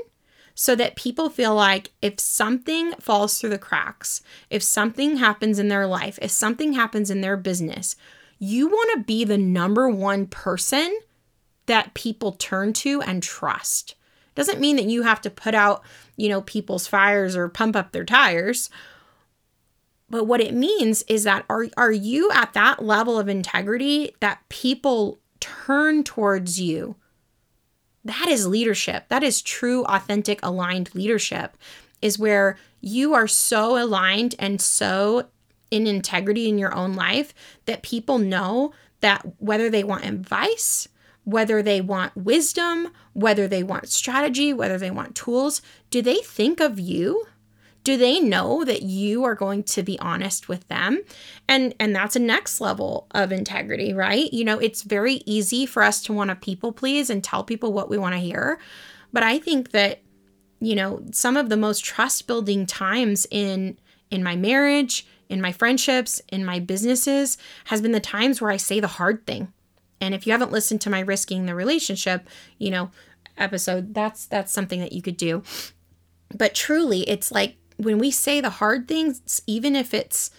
so 0.55 0.75
that 0.75 0.97
people 0.97 1.31
feel 1.31 1.55
like 1.55 1.93
if 2.03 2.21
something 2.21 2.93
falls 3.01 3.39
through 3.39 3.49
the 3.49 3.59
cracks, 3.59 4.21
if 4.51 4.63
something 4.63 5.17
happens 5.17 5.59
in 5.59 5.69
their 5.69 5.87
life, 5.87 6.19
if 6.21 6.31
something 6.31 6.75
happens 6.75 7.11
in 7.11 7.23
their 7.23 7.39
business, 7.39 7.97
you 8.39 8.69
want 8.69 8.99
to 8.99 9.05
be 9.05 9.25
the 9.25 9.39
number 9.39 9.89
one 9.89 10.27
person 10.27 10.99
that 11.65 11.95
people 11.95 12.33
turn 12.33 12.75
to 12.75 13.01
and 13.01 13.23
trust. 13.23 13.95
Doesn't 14.35 14.61
mean 14.61 14.77
that 14.77 14.85
you 14.85 15.05
have 15.05 15.23
to 15.23 15.31
put 15.31 15.55
out, 15.55 15.83
you 16.19 16.29
know, 16.29 16.43
people's 16.43 16.87
fires 16.87 17.35
or 17.35 17.49
pump 17.49 17.75
up 17.75 17.93
their 17.93 18.05
tires. 18.05 18.69
But 20.09 20.25
what 20.25 20.41
it 20.41 20.55
means 20.55 21.03
is 21.09 21.25
that 21.25 21.45
are 21.49 21.67
are 21.77 21.93
you 21.93 22.31
at 22.33 22.53
that 22.55 22.83
level 22.83 23.19
of 23.19 23.29
integrity 23.29 24.15
that 24.21 24.49
people 24.49 25.19
turn 25.41 26.05
towards 26.05 26.61
you? 26.61 26.97
That 28.05 28.29
is 28.29 28.47
leadership. 28.47 29.09
That 29.09 29.25
is 29.25 29.43
true 29.43 29.85
authentic 29.85 30.39
aligned 30.43 30.95
leadership 30.95 31.57
is 32.01 32.19
where 32.19 32.57
you 32.81 33.15
are 33.15 33.27
so 33.27 33.83
aligned 33.83 34.35
and 34.39 34.61
so 34.61 35.27
in 35.71 35.87
integrity 35.87 36.49
in 36.49 36.59
your 36.59 36.75
own 36.75 36.95
life 36.95 37.35
that 37.65 37.83
people 37.83 38.19
know 38.19 38.73
that 39.01 39.27
whether 39.39 39.69
they 39.69 39.83
want 39.83 40.05
advice, 40.05 40.89
whether 41.25 41.63
they 41.63 41.81
want 41.81 42.17
wisdom, 42.17 42.89
whether 43.13 43.49
they 43.49 43.63
want 43.63 43.89
strategy, 43.89 44.53
whether 44.53 44.79
they 44.79 44.91
want 44.91 45.17
tools, 45.17 45.61
do 45.91 46.01
they 46.01 46.19
think 46.19 46.61
of 46.61 46.79
you? 46.79 47.27
Do 47.87 47.97
they 47.97 48.19
know 48.19 48.65
that 48.65 48.83
you 48.83 49.23
are 49.23 49.37
going 49.37 49.63
to 49.63 49.83
be 49.85 49.97
honest 50.01 50.49
with 50.49 50.67
them? 50.67 51.03
And 51.47 51.73
and 51.79 51.95
that's 51.95 52.17
a 52.17 52.19
next 52.19 52.61
level 52.61 53.07
of 53.13 53.31
integrity, 53.31 53.93
right? 53.93 54.33
You 54.33 54.45
know, 54.45 54.59
it's 54.59 54.83
very 54.83 55.23
easy 55.25 55.67
for 55.67 55.85
us 55.85 56.03
to 56.03 56.13
want 56.13 56.31
to 56.31 56.35
people 56.35 56.73
please 56.73 57.11
and 57.11 57.23
tell 57.23 57.45
people 57.45 57.73
what 57.73 57.89
we 57.89 57.97
want 57.97 58.15
to 58.15 58.21
hear. 58.21 58.59
But 59.13 59.23
I 59.23 59.39
think 59.39 59.71
that 59.71 60.03
you 60.59 60.75
know, 60.75 61.05
some 61.13 61.37
of 61.37 61.49
the 61.49 61.57
most 61.57 61.85
trust 61.85 62.27
building 62.27 62.67
times 62.67 63.25
in 63.31 63.79
in 64.11 64.25
my 64.25 64.35
marriage, 64.35 65.07
in 65.29 65.41
my 65.41 65.53
friendships, 65.53 66.21
in 66.29 66.45
my 66.45 66.59
businesses, 66.59 67.39
has 67.67 67.81
been 67.81 67.93
the 67.93 68.01
times 68.01 68.41
where 68.41 68.51
I 68.51 68.57
say 68.57 68.81
the 68.81 68.97
hard 68.99 69.27
thing. 69.27 69.53
And 70.01 70.13
if 70.13 70.27
you 70.27 70.33
haven't 70.33 70.51
listened 70.51 70.81
to 70.81 70.91
my 70.91 71.01
risking 71.01 71.47
the 71.47 71.55
relationship, 71.55 72.29
you 72.59 72.71
know, 72.71 72.91
episode, 73.39 73.95
that's 73.95 74.27
that's 74.27 74.51
something 74.51 74.81
that 74.81 74.93
you 74.93 75.03
could 75.03 75.17
do. 75.17 75.45
But 76.35 76.53
truly, 76.53 77.09
it's 77.09 77.31
like 77.31 77.59
when 77.77 77.99
we 77.99 78.11
say 78.11 78.41
the 78.41 78.51
hard 78.51 78.89
things, 78.89 79.43
even 79.47 79.77
if 79.77 79.93
it's 79.93 80.31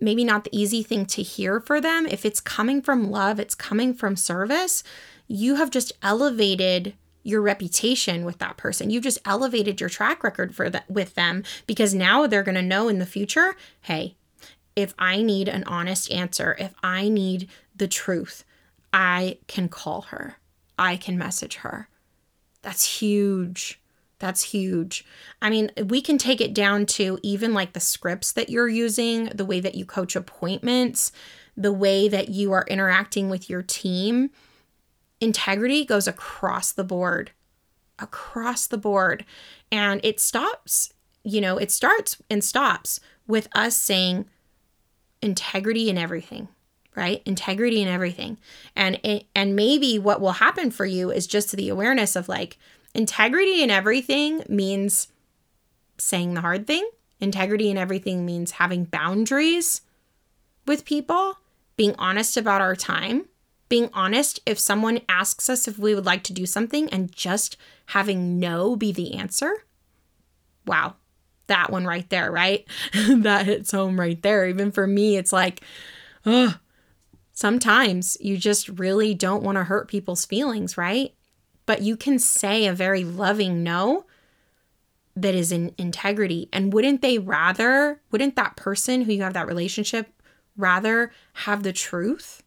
maybe 0.00 0.24
not 0.24 0.44
the 0.44 0.56
easy 0.56 0.82
thing 0.82 1.06
to 1.06 1.22
hear 1.22 1.60
for 1.60 1.80
them, 1.80 2.06
if 2.06 2.24
it's 2.24 2.40
coming 2.40 2.82
from 2.82 3.10
love, 3.10 3.40
it's 3.40 3.54
coming 3.54 3.94
from 3.94 4.16
service, 4.16 4.82
you 5.26 5.56
have 5.56 5.70
just 5.70 5.92
elevated 6.02 6.94
your 7.22 7.42
reputation 7.42 8.24
with 8.24 8.38
that 8.38 8.56
person. 8.56 8.90
You've 8.90 9.02
just 9.02 9.18
elevated 9.24 9.80
your 9.80 9.90
track 9.90 10.22
record 10.22 10.54
for 10.54 10.70
that 10.70 10.88
with 10.88 11.14
them 11.14 11.42
because 11.66 11.92
now 11.94 12.26
they're 12.26 12.44
going 12.44 12.54
to 12.54 12.62
know 12.62 12.88
in 12.88 12.98
the 12.98 13.06
future, 13.06 13.56
hey, 13.80 14.14
if 14.76 14.94
I 14.98 15.22
need 15.22 15.48
an 15.48 15.64
honest 15.64 16.10
answer, 16.12 16.54
if 16.58 16.74
I 16.82 17.08
need 17.08 17.48
the 17.74 17.88
truth, 17.88 18.44
I 18.92 19.38
can 19.48 19.68
call 19.68 20.02
her. 20.02 20.36
I 20.78 20.96
can 20.96 21.18
message 21.18 21.56
her. 21.56 21.88
That's 22.62 23.00
huge. 23.00 23.80
That's 24.18 24.42
huge. 24.42 25.04
I 25.42 25.50
mean, 25.50 25.70
we 25.84 26.00
can 26.00 26.16
take 26.16 26.40
it 26.40 26.54
down 26.54 26.86
to 26.86 27.18
even 27.22 27.52
like 27.52 27.74
the 27.74 27.80
scripts 27.80 28.32
that 28.32 28.48
you're 28.48 28.68
using, 28.68 29.26
the 29.26 29.44
way 29.44 29.60
that 29.60 29.74
you 29.74 29.84
coach 29.84 30.16
appointments, 30.16 31.12
the 31.56 31.72
way 31.72 32.08
that 32.08 32.30
you 32.30 32.52
are 32.52 32.64
interacting 32.68 33.28
with 33.28 33.50
your 33.50 33.62
team 33.62 34.30
integrity 35.20 35.84
goes 35.84 36.06
across 36.06 36.72
the 36.72 36.84
board, 36.84 37.32
across 37.98 38.66
the 38.66 38.78
board. 38.78 39.24
And 39.70 40.00
it 40.04 40.20
stops, 40.20 40.92
you 41.22 41.40
know, 41.40 41.58
it 41.58 41.70
starts 41.70 42.20
and 42.30 42.42
stops 42.42 43.00
with 43.26 43.48
us 43.54 43.76
saying 43.76 44.26
integrity 45.22 45.88
in 45.88 45.96
everything 45.96 46.48
right 46.94 47.22
integrity 47.24 47.82
in 47.82 47.88
everything 47.88 48.38
and 48.76 49.00
it, 49.02 49.26
and 49.34 49.56
maybe 49.56 49.98
what 49.98 50.20
will 50.20 50.32
happen 50.32 50.70
for 50.70 50.84
you 50.84 51.10
is 51.10 51.26
just 51.26 51.56
the 51.56 51.68
awareness 51.68 52.16
of 52.16 52.28
like 52.28 52.58
integrity 52.96 53.62
in 53.62 53.70
everything 53.70 54.42
means 54.48 55.08
saying 55.98 56.34
the 56.34 56.40
hard 56.40 56.66
thing 56.66 56.88
integrity 57.20 57.70
in 57.70 57.78
everything 57.78 58.26
means 58.26 58.52
having 58.52 58.84
boundaries 58.84 59.80
with 60.66 60.84
people 60.84 61.38
being 61.76 61.94
honest 61.98 62.36
about 62.36 62.60
our 62.60 62.76
time 62.76 63.26
being 63.68 63.90
honest 63.92 64.40
if 64.46 64.58
someone 64.58 65.00
asks 65.08 65.48
us 65.50 65.66
if 65.66 65.78
we 65.78 65.94
would 65.94 66.06
like 66.06 66.22
to 66.24 66.32
do 66.32 66.46
something 66.46 66.88
and 66.90 67.12
just 67.12 67.56
having 67.86 68.38
no 68.38 68.76
be 68.76 68.92
the 68.92 69.14
answer. 69.14 69.64
Wow, 70.66 70.94
that 71.48 71.70
one 71.70 71.84
right 71.84 72.08
there, 72.10 72.30
right? 72.30 72.64
that 73.08 73.46
hits 73.46 73.72
home 73.72 73.98
right 73.98 74.20
there. 74.22 74.46
Even 74.46 74.70
for 74.70 74.86
me, 74.86 75.16
it's 75.16 75.32
like, 75.32 75.62
oh, 76.24 76.56
sometimes 77.32 78.16
you 78.20 78.36
just 78.36 78.68
really 78.68 79.14
don't 79.14 79.42
want 79.42 79.56
to 79.56 79.64
hurt 79.64 79.88
people's 79.88 80.24
feelings, 80.24 80.76
right? 80.76 81.12
But 81.66 81.82
you 81.82 81.96
can 81.96 82.18
say 82.18 82.66
a 82.66 82.72
very 82.72 83.04
loving 83.04 83.62
no 83.62 84.06
that 85.14 85.34
is 85.34 85.50
in 85.50 85.74
integrity. 85.78 86.48
And 86.52 86.72
wouldn't 86.72 87.02
they 87.02 87.18
rather, 87.18 88.00
wouldn't 88.10 88.36
that 88.36 88.56
person 88.56 89.02
who 89.02 89.12
you 89.12 89.22
have 89.22 89.34
that 89.34 89.46
relationship 89.46 90.08
rather 90.56 91.10
have 91.34 91.62
the 91.62 91.72
truth? 91.72 92.42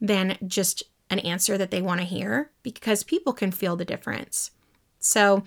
than 0.00 0.38
just 0.46 0.82
an 1.10 1.18
answer 1.20 1.56
that 1.58 1.70
they 1.70 1.82
want 1.82 2.00
to 2.00 2.06
hear 2.06 2.50
because 2.62 3.02
people 3.02 3.32
can 3.32 3.50
feel 3.50 3.76
the 3.76 3.84
difference. 3.84 4.50
So, 4.98 5.44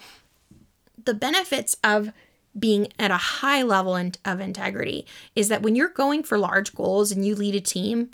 the 1.03 1.13
benefits 1.13 1.75
of 1.83 2.11
being 2.57 2.89
at 2.99 3.11
a 3.11 3.17
high 3.17 3.63
level 3.63 3.95
of 3.95 4.39
integrity 4.39 5.05
is 5.35 5.47
that 5.47 5.61
when 5.61 5.75
you're 5.75 5.89
going 5.89 6.21
for 6.23 6.37
large 6.37 6.75
goals 6.75 7.11
and 7.11 7.25
you 7.25 7.33
lead 7.33 7.55
a 7.55 7.61
team, 7.61 8.11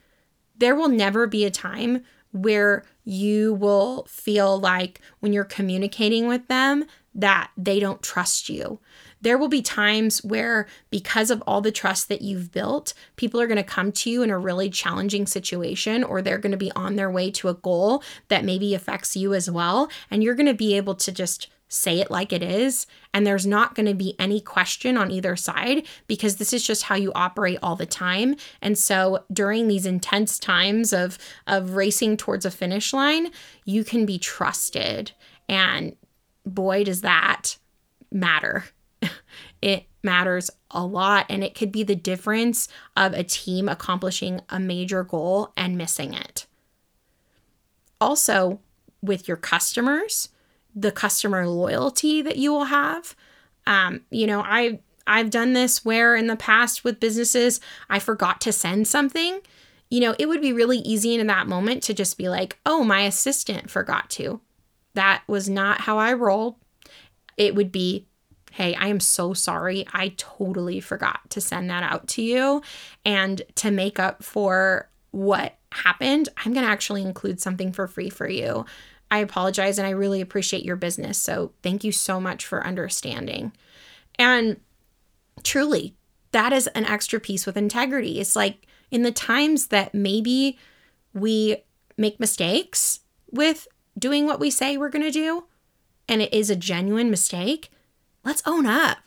there 0.56 0.76
will 0.76 0.88
never 0.88 1.28
be 1.28 1.44
a 1.44 1.52
time 1.52 2.04
where 2.32 2.84
you 3.04 3.54
will 3.54 4.06
feel 4.06 4.60
like 4.60 5.02
when 5.20 5.34
you're 5.34 5.44
communicating 5.44 6.28
with 6.28 6.48
them 6.48 6.86
that 7.16 7.52
they 7.58 7.80
don't 7.80 8.02
trust 8.02 8.50
you 8.50 8.80
there 9.22 9.38
will 9.38 9.48
be 9.48 9.62
times 9.62 10.24
where, 10.24 10.68
because 10.90 11.32
of 11.32 11.42
all 11.48 11.62
the 11.62 11.72
trust 11.72 12.10
that 12.10 12.22
you've 12.22 12.52
built, 12.52 12.94
people 13.16 13.42
are 13.42 13.48
going 13.48 13.58
to 13.58 13.64
come 13.64 13.92
to 13.92 14.10
you 14.10 14.22
in 14.24 14.30
a 14.30 14.38
really 14.38 14.70
challenging 14.70 15.26
situation, 15.26 16.04
or 16.04 16.22
they're 16.22 16.38
going 16.38 16.52
to 16.52 16.58
be 16.58 16.72
on 16.74 16.96
their 16.96 17.10
way 17.10 17.32
to 17.32 17.50
a 17.50 17.56
goal 17.56 18.04
that 18.28 18.46
maybe 18.46 18.74
affects 18.74 19.16
you 19.16 19.34
as 19.34 19.50
well. 19.50 19.90
And 20.12 20.24
you're 20.24 20.36
going 20.36 20.48
to 20.48 20.54
be 20.54 20.76
able 20.76 20.96
to 20.96 21.12
just 21.12 21.48
say 21.70 22.00
it 22.00 22.10
like 22.10 22.32
it 22.32 22.42
is. 22.42 22.88
And 23.14 23.26
there's 23.26 23.46
not 23.46 23.76
going 23.76 23.88
to 23.88 23.94
be 23.94 24.16
any 24.20 24.40
question 24.40 24.98
on 24.98 25.12
either 25.12 25.36
side 25.36 25.86
because 26.08 26.38
this 26.38 26.54
is 26.54 26.66
just 26.66 26.84
how 26.84 26.96
you 26.96 27.12
operate 27.14 27.60
all 27.62 27.76
the 27.76 27.86
time. 27.86 28.36
And 28.62 28.78
so 28.78 29.26
during 29.32 29.68
these 29.68 29.86
intense 29.86 30.40
times 30.40 30.94
of, 30.94 31.18
of 31.46 31.76
racing 31.76 32.18
towards 32.18 32.46
a 32.46 32.52
finish 32.52 32.94
line, 32.94 33.32
you 33.66 33.84
can 33.84 34.06
be 34.06 34.18
trusted. 34.18 35.12
And 35.50 35.96
boy, 36.46 36.86
does 36.86 37.02
that 37.02 37.58
matter 38.12 38.64
it 39.62 39.86
matters 40.04 40.50
a 40.72 40.86
lot 40.86 41.26
and 41.30 41.44
it 41.44 41.56
could 41.56 41.72
be 41.72 41.84
the 41.84 41.96
difference 41.96 42.68
of 42.96 43.14
a 43.14 43.24
team 43.24 43.68
accomplishing 43.68 44.42
a 44.50 44.60
major 44.60 45.04
goal 45.04 45.52
and 45.58 45.78
missing 45.78 46.14
it. 46.14 46.46
Also, 48.00 48.60
with 49.02 49.28
your 49.28 49.38
customers, 49.38 50.30
the 50.76 50.92
customer 50.92 51.48
loyalty 51.48 52.22
that 52.22 52.38
you 52.38 52.52
will 52.52 52.66
have. 52.66 53.16
Um, 53.66 54.02
you 54.12 54.28
know, 54.28 54.42
I 54.42 54.80
I've 55.06 55.30
done 55.30 55.54
this 55.54 55.86
where 55.86 56.16
in 56.16 56.28
the 56.28 56.36
past 56.36 56.84
with 56.84 57.00
businesses 57.00 57.60
I 57.90 58.00
forgot 58.00 58.42
to 58.42 58.52
send 58.52 58.88
something 58.88 59.42
you 59.90 60.02
know, 60.02 60.16
it 60.20 60.28
would 60.28 60.42
be 60.42 60.54
really 60.54 60.80
easy 60.80 61.16
in 61.16 61.28
that 61.28 61.48
moment 61.48 61.84
to 61.84 61.94
just 61.94 62.18
be 62.18 62.28
like, 62.28 62.58
oh, 62.66 62.84
my 62.84 63.02
assistant 63.02 63.70
forgot 63.70 64.10
to. 64.12 64.42
That 64.94 65.24
was 65.28 65.50
not 65.50 65.82
how 65.82 65.98
I 65.98 66.14
rolled. 66.14 66.56
It 67.38 67.56
would 67.56 67.72
be, 67.72 68.06
hey, 68.58 68.74
I 68.74 68.88
am 68.88 69.00
so 69.00 69.36
sorry. 69.36 69.86
I 69.93 70.15
totally 70.17 70.80
forgot 70.80 71.30
to 71.30 71.39
send 71.39 71.70
that 71.70 71.84
out 71.84 72.08
to 72.08 72.24
you. 72.24 72.63
And 73.06 73.43
to 73.58 73.70
make 73.70 74.00
up 74.00 74.24
for 74.24 74.89
what 75.12 75.58
happened, 75.72 76.30
I'm 76.38 76.54
going 76.54 76.65
to 76.65 76.72
actually 76.72 77.04
include 77.04 77.39
something 77.39 77.72
for 77.72 77.88
free 77.88 78.10
for 78.10 78.28
you. 78.28 78.65
I 79.12 79.20
apologize 79.20 79.78
and 79.78 79.86
I 79.86 79.91
really 79.91 80.22
appreciate 80.22 80.65
your 80.65 80.76
business. 80.76 81.20
So 81.20 81.52
thank 81.62 81.84
you 81.84 81.91
so 81.91 82.20
much 82.20 82.48
for 82.48 82.65
understanding. 82.65 83.52
And 84.17 84.60
truly, 85.43 85.96
that 86.32 86.52
is 86.52 86.65
an 86.65 86.86
extra 86.86 87.20
piece 87.20 87.46
with 87.46 87.58
integrity. 87.58 88.20
It's 88.20 88.36
like 88.36 88.65
in 88.89 89.04
the 89.04 89.12
times 89.12 89.67
that 89.67 89.93
maybe 89.93 90.58
we 91.13 91.58
make 91.96 92.20
mistakes 92.20 93.02
with 93.30 93.67
doing 94.00 94.26
what 94.26 94.39
we 94.39 94.50
say 94.50 94.78
we're 94.78 94.89
going 94.89 95.06
to 95.06 95.12
do, 95.12 95.43
and 96.10 96.24
it 96.24 96.34
is 96.34 96.50
a 96.50 96.56
genuine 96.56 97.12
mistake, 97.12 97.70
let's 98.28 98.44
own 98.46 98.66
up. 98.66 98.98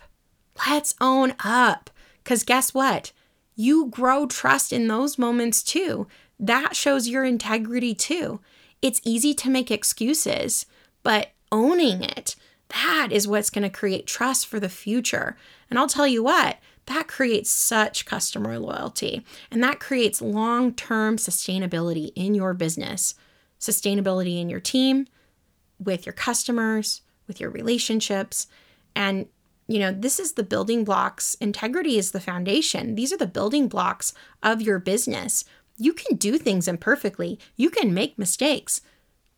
Let's 0.67 0.95
own 0.99 1.35
up. 1.45 1.91
Because 2.25 2.43
guess 2.43 2.73
what? 2.73 3.13
You 3.55 3.89
grow 3.89 4.27
trust 4.27 4.73
in 4.73 4.89
those 4.89 5.19
moments 5.19 5.63
too. 5.63 6.07
That 6.39 6.75
shows 6.75 7.07
your 7.07 7.25
integrity 7.25 7.95
too. 7.95 8.41
It's 8.81 9.01
easy 9.05 9.35
to 9.35 9.51
make 9.51 9.71
excuses, 9.71 10.65
but 11.03 11.33
owning 11.53 12.03
it, 12.03 12.35
that 12.69 13.09
is 13.11 13.29
what's 13.29 13.51
going 13.51 13.63
to 13.63 13.69
create 13.69 14.07
trust 14.07 14.47
for 14.47 14.59
the 14.59 14.71
future. 14.71 15.37
And 15.69 15.79
I'll 15.79 15.87
tell 15.87 16.07
you 16.07 16.23
what, 16.23 16.57
that 16.87 17.07
creates 17.07 17.51
such 17.51 18.07
customer 18.07 18.59
loyalty 18.59 19.23
and 19.51 19.63
that 19.63 19.81
creates 19.81 20.23
long 20.23 20.73
term 20.73 21.19
sustainability 21.19 22.13
in 22.17 22.35
your 22.35 22.55
business, 22.55 23.15
sustainability 23.61 24.41
in 24.41 24.49
your 24.49 24.61
team, 24.61 25.07
with 25.79 26.07
your 26.07 26.15
customers, 26.15 27.03
with 27.27 27.39
your 27.39 27.51
relationships. 27.51 28.47
And, 28.95 29.27
you 29.69 29.79
know, 29.79 29.93
this 29.93 30.19
is 30.19 30.33
the 30.33 30.43
building 30.43 30.85
blocks. 30.85 31.35
Integrity 31.37 31.97
is 31.97 32.11
the 32.11 32.21
foundation. 32.21 32.95
These 32.95 33.13
are 33.13 33.19
the 33.19 33.27
building 33.27 33.69
blocks 33.69 34.13
of 34.43 34.63
your 34.63 34.79
business. 34.79 35.45
You 35.77 35.93
can 35.93 36.17
do 36.17 36.37
things 36.37 36.69
imperfectly, 36.69 37.39
you 37.57 37.71
can 37.71 37.95
make 37.95 38.19
mistakes. 38.19 38.83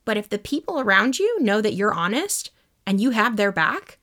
But 0.04 0.16
if 0.16 0.28
the 0.28 0.38
people 0.38 0.80
around 0.80 1.18
you 1.18 1.40
know 1.40 1.60
that 1.60 1.74
you're 1.74 1.94
honest 1.94 2.50
and 2.86 3.00
you 3.00 3.10
have 3.10 3.36
their 3.36 3.52
back, 3.52 3.98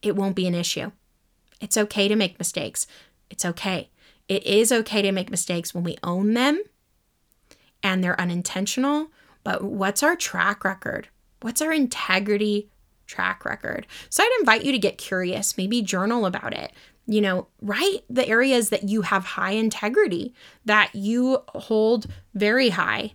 it 0.00 0.16
won't 0.16 0.36
be 0.36 0.46
an 0.46 0.54
issue. 0.54 0.92
It's 1.60 1.76
okay 1.76 2.08
to 2.08 2.16
make 2.16 2.38
mistakes. 2.38 2.86
It's 3.28 3.44
okay. 3.44 3.90
It 4.28 4.44
is 4.44 4.72
okay 4.72 5.02
to 5.02 5.12
make 5.12 5.30
mistakes 5.30 5.74
when 5.74 5.84
we 5.84 5.98
own 6.02 6.34
them 6.34 6.62
and 7.82 8.02
they're 8.02 8.20
unintentional. 8.20 9.08
But 9.44 9.62
what's 9.62 10.02
our 10.02 10.16
track 10.16 10.64
record? 10.64 11.08
What's 11.40 11.62
our 11.62 11.72
integrity 11.72 12.68
track 13.08 13.44
record? 13.44 13.86
So 14.08 14.22
I'd 14.22 14.36
invite 14.38 14.64
you 14.64 14.70
to 14.70 14.78
get 14.78 14.98
curious, 14.98 15.56
maybe 15.56 15.82
journal 15.82 16.24
about 16.24 16.54
it. 16.54 16.72
You 17.06 17.20
know, 17.20 17.48
write 17.60 18.04
the 18.08 18.28
areas 18.28 18.68
that 18.68 18.88
you 18.88 19.02
have 19.02 19.24
high 19.24 19.52
integrity, 19.52 20.34
that 20.64 20.94
you 20.94 21.42
hold 21.48 22.06
very 22.34 22.68
high. 22.68 23.14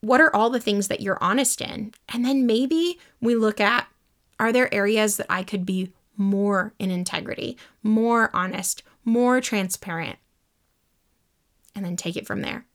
What 0.00 0.20
are 0.20 0.34
all 0.34 0.50
the 0.50 0.58
things 0.58 0.88
that 0.88 1.00
you're 1.00 1.22
honest 1.22 1.60
in? 1.60 1.92
And 2.08 2.24
then 2.24 2.46
maybe 2.46 2.98
we 3.20 3.36
look 3.36 3.60
at 3.60 3.86
are 4.40 4.52
there 4.52 4.74
areas 4.74 5.18
that 5.18 5.26
I 5.30 5.44
could 5.44 5.64
be 5.64 5.92
more 6.16 6.74
in 6.78 6.90
integrity, 6.90 7.56
more 7.82 8.30
honest, 8.34 8.82
more 9.04 9.40
transparent, 9.40 10.18
and 11.74 11.84
then 11.84 11.96
take 11.96 12.16
it 12.16 12.26
from 12.26 12.40
there. 12.40 12.66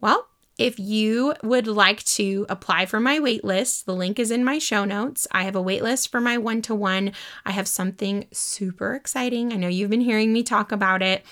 Well, 0.00 0.28
if 0.62 0.78
you 0.78 1.34
would 1.42 1.66
like 1.66 2.04
to 2.04 2.46
apply 2.48 2.86
for 2.86 3.00
my 3.00 3.18
waitlist, 3.18 3.84
the 3.84 3.94
link 3.94 4.18
is 4.18 4.30
in 4.30 4.44
my 4.44 4.58
show 4.58 4.84
notes. 4.84 5.26
I 5.32 5.42
have 5.42 5.56
a 5.56 5.62
waitlist 5.62 6.08
for 6.08 6.20
my 6.20 6.38
one 6.38 6.62
to 6.62 6.74
one. 6.74 7.12
I 7.44 7.50
have 7.50 7.66
something 7.66 8.28
super 8.32 8.94
exciting. 8.94 9.52
I 9.52 9.56
know 9.56 9.68
you've 9.68 9.90
been 9.90 10.00
hearing 10.00 10.32
me 10.32 10.44
talk 10.44 10.70
about 10.70 11.02
it. 11.02 11.24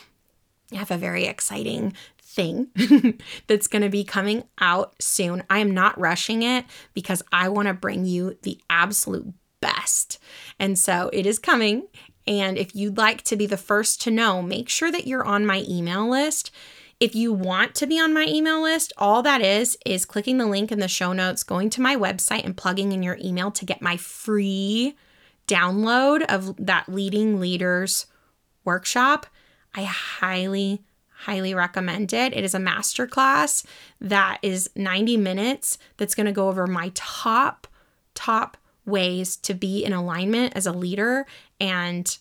I 0.73 0.77
have 0.77 0.91
a 0.91 0.97
very 0.97 1.27
exciting 1.27 1.95
thing 2.21 2.69
that's 3.47 3.69
going 3.69 3.83
to 3.83 3.89
be 3.89 4.05
coming 4.05 4.45
out 4.61 5.01
soon. 5.01 5.45
I 5.49 5.61
am 5.61 5.73
not 5.73 5.99
rushing 5.99 6.43
it 6.43 6.65
because 6.93 7.23
I 7.31 7.49
want 7.49 7.69
to 7.69 7.75
bring 7.75 8.05
you 8.05 8.37
the 8.43 8.61
absolute 8.69 9.33
best. 9.61 10.19
And 10.59 10.77
so 10.79 11.09
it 11.13 11.25
is 11.25 11.39
coming. 11.39 11.87
And 12.27 12.59
if 12.59 12.75
you'd 12.75 12.99
like 12.99 13.23
to 13.23 13.37
be 13.37 13.47
the 13.47 13.57
first 13.57 14.03
to 14.03 14.11
know, 14.11 14.43
make 14.43 14.69
sure 14.69 14.91
that 14.91 15.07
you're 15.07 15.25
on 15.25 15.47
my 15.47 15.65
email 15.69 16.09
list. 16.09 16.51
If 17.01 17.15
you 17.15 17.33
want 17.33 17.75
to 17.77 17.87
be 17.87 17.99
on 17.99 18.13
my 18.13 18.27
email 18.29 18.63
list, 18.63 18.93
all 18.99 19.23
that 19.23 19.41
is 19.41 19.79
is 19.87 20.05
clicking 20.05 20.37
the 20.37 20.47
link 20.47 20.71
in 20.71 20.81
the 20.81 20.87
show 20.87 21.15
notes, 21.15 21.43
going 21.43 21.71
to 21.71 21.81
my 21.81 21.97
website, 21.97 22.45
and 22.45 22.55
plugging 22.55 22.93
in 22.93 23.03
your 23.03 23.17
email 23.25 23.51
to 23.53 23.65
get 23.65 23.81
my 23.81 23.97
free 23.97 24.95
download 25.49 26.23
of 26.29 26.55
that 26.59 26.91
Leading 26.91 27.41
Leaders 27.41 28.05
workshop. 28.65 29.27
I 29.75 29.85
highly, 29.85 30.83
highly 31.09 31.55
recommend 31.55 32.13
it. 32.13 32.37
It 32.37 32.45
is 32.45 32.55
a 32.55 32.59
masterclass 32.59 33.65
that 34.03 34.39
is 34.43 34.69
90 34.77 35.17
minutes 35.17 35.79
that's 35.97 36.15
going 36.15 36.27
to 36.27 36.33
go 36.33 36.49
over 36.49 36.67
my 36.67 36.93
top, 36.95 37.67
top 38.15 38.59
ways 38.85 39.37
to 39.37 39.55
be 39.55 39.83
in 39.83 39.95
alignment 39.95 40.55
as 40.55 40.67
a 40.67 40.73
leader 40.73 41.25
and 41.59 42.19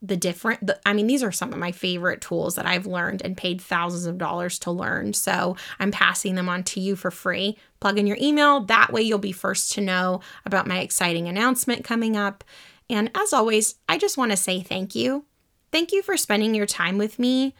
the 0.00 0.16
different 0.16 0.64
the, 0.64 0.78
i 0.86 0.92
mean 0.92 1.08
these 1.08 1.24
are 1.24 1.32
some 1.32 1.52
of 1.52 1.58
my 1.58 1.72
favorite 1.72 2.20
tools 2.20 2.54
that 2.54 2.66
i've 2.66 2.86
learned 2.86 3.20
and 3.24 3.36
paid 3.36 3.60
thousands 3.60 4.06
of 4.06 4.18
dollars 4.18 4.58
to 4.58 4.70
learn. 4.70 5.12
So 5.12 5.56
i'm 5.78 5.90
passing 5.90 6.34
them 6.34 6.48
on 6.48 6.62
to 6.64 6.80
you 6.80 6.94
for 6.96 7.10
free. 7.10 7.56
Plug 7.80 7.98
in 7.98 8.06
your 8.06 8.18
email. 8.20 8.60
That 8.60 8.92
way 8.92 9.02
you'll 9.02 9.18
be 9.18 9.32
first 9.32 9.72
to 9.72 9.80
know 9.80 10.20
about 10.44 10.66
my 10.66 10.80
exciting 10.80 11.28
announcement 11.28 11.84
coming 11.84 12.16
up. 12.16 12.44
And 12.88 13.10
as 13.14 13.32
always 13.32 13.76
i 13.88 13.98
just 13.98 14.16
want 14.16 14.30
to 14.30 14.36
say 14.36 14.60
thank 14.60 14.94
you. 14.94 15.24
Thank 15.72 15.92
you 15.92 16.02
for 16.02 16.16
spending 16.16 16.54
your 16.54 16.66
time 16.66 16.96
with 16.96 17.18
me 17.18 17.54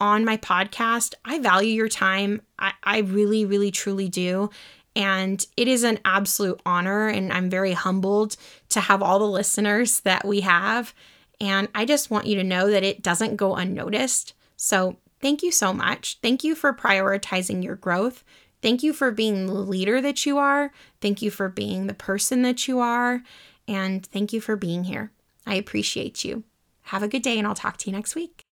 on 0.00 0.24
my 0.24 0.36
podcast. 0.38 1.14
I 1.24 1.38
value 1.38 1.72
your 1.72 1.88
time. 1.88 2.40
I, 2.58 2.72
I 2.82 2.98
really 3.00 3.44
really 3.44 3.70
truly 3.70 4.08
do. 4.08 4.50
And 4.96 5.44
it 5.56 5.66
is 5.66 5.82
an 5.82 5.98
absolute 6.04 6.60
honor, 6.64 7.08
and 7.08 7.32
I'm 7.32 7.50
very 7.50 7.72
humbled 7.72 8.36
to 8.68 8.80
have 8.80 9.02
all 9.02 9.18
the 9.18 9.24
listeners 9.24 10.00
that 10.00 10.24
we 10.24 10.42
have. 10.42 10.94
And 11.40 11.68
I 11.74 11.84
just 11.84 12.10
want 12.10 12.26
you 12.26 12.36
to 12.36 12.44
know 12.44 12.70
that 12.70 12.84
it 12.84 13.02
doesn't 13.02 13.36
go 13.36 13.56
unnoticed. 13.56 14.34
So, 14.56 14.98
thank 15.20 15.42
you 15.42 15.50
so 15.50 15.72
much. 15.72 16.18
Thank 16.22 16.44
you 16.44 16.54
for 16.54 16.72
prioritizing 16.72 17.62
your 17.62 17.76
growth. 17.76 18.24
Thank 18.62 18.82
you 18.82 18.92
for 18.92 19.10
being 19.10 19.46
the 19.46 19.54
leader 19.54 20.00
that 20.00 20.24
you 20.24 20.38
are. 20.38 20.72
Thank 21.00 21.20
you 21.20 21.30
for 21.30 21.48
being 21.48 21.86
the 21.86 21.94
person 21.94 22.42
that 22.42 22.66
you 22.66 22.80
are. 22.80 23.22
And 23.68 24.06
thank 24.06 24.32
you 24.32 24.40
for 24.40 24.56
being 24.56 24.84
here. 24.84 25.12
I 25.46 25.56
appreciate 25.56 26.24
you. 26.24 26.44
Have 26.88 27.02
a 27.02 27.08
good 27.08 27.22
day, 27.22 27.38
and 27.38 27.46
I'll 27.46 27.54
talk 27.54 27.76
to 27.78 27.90
you 27.90 27.96
next 27.96 28.14
week. 28.14 28.43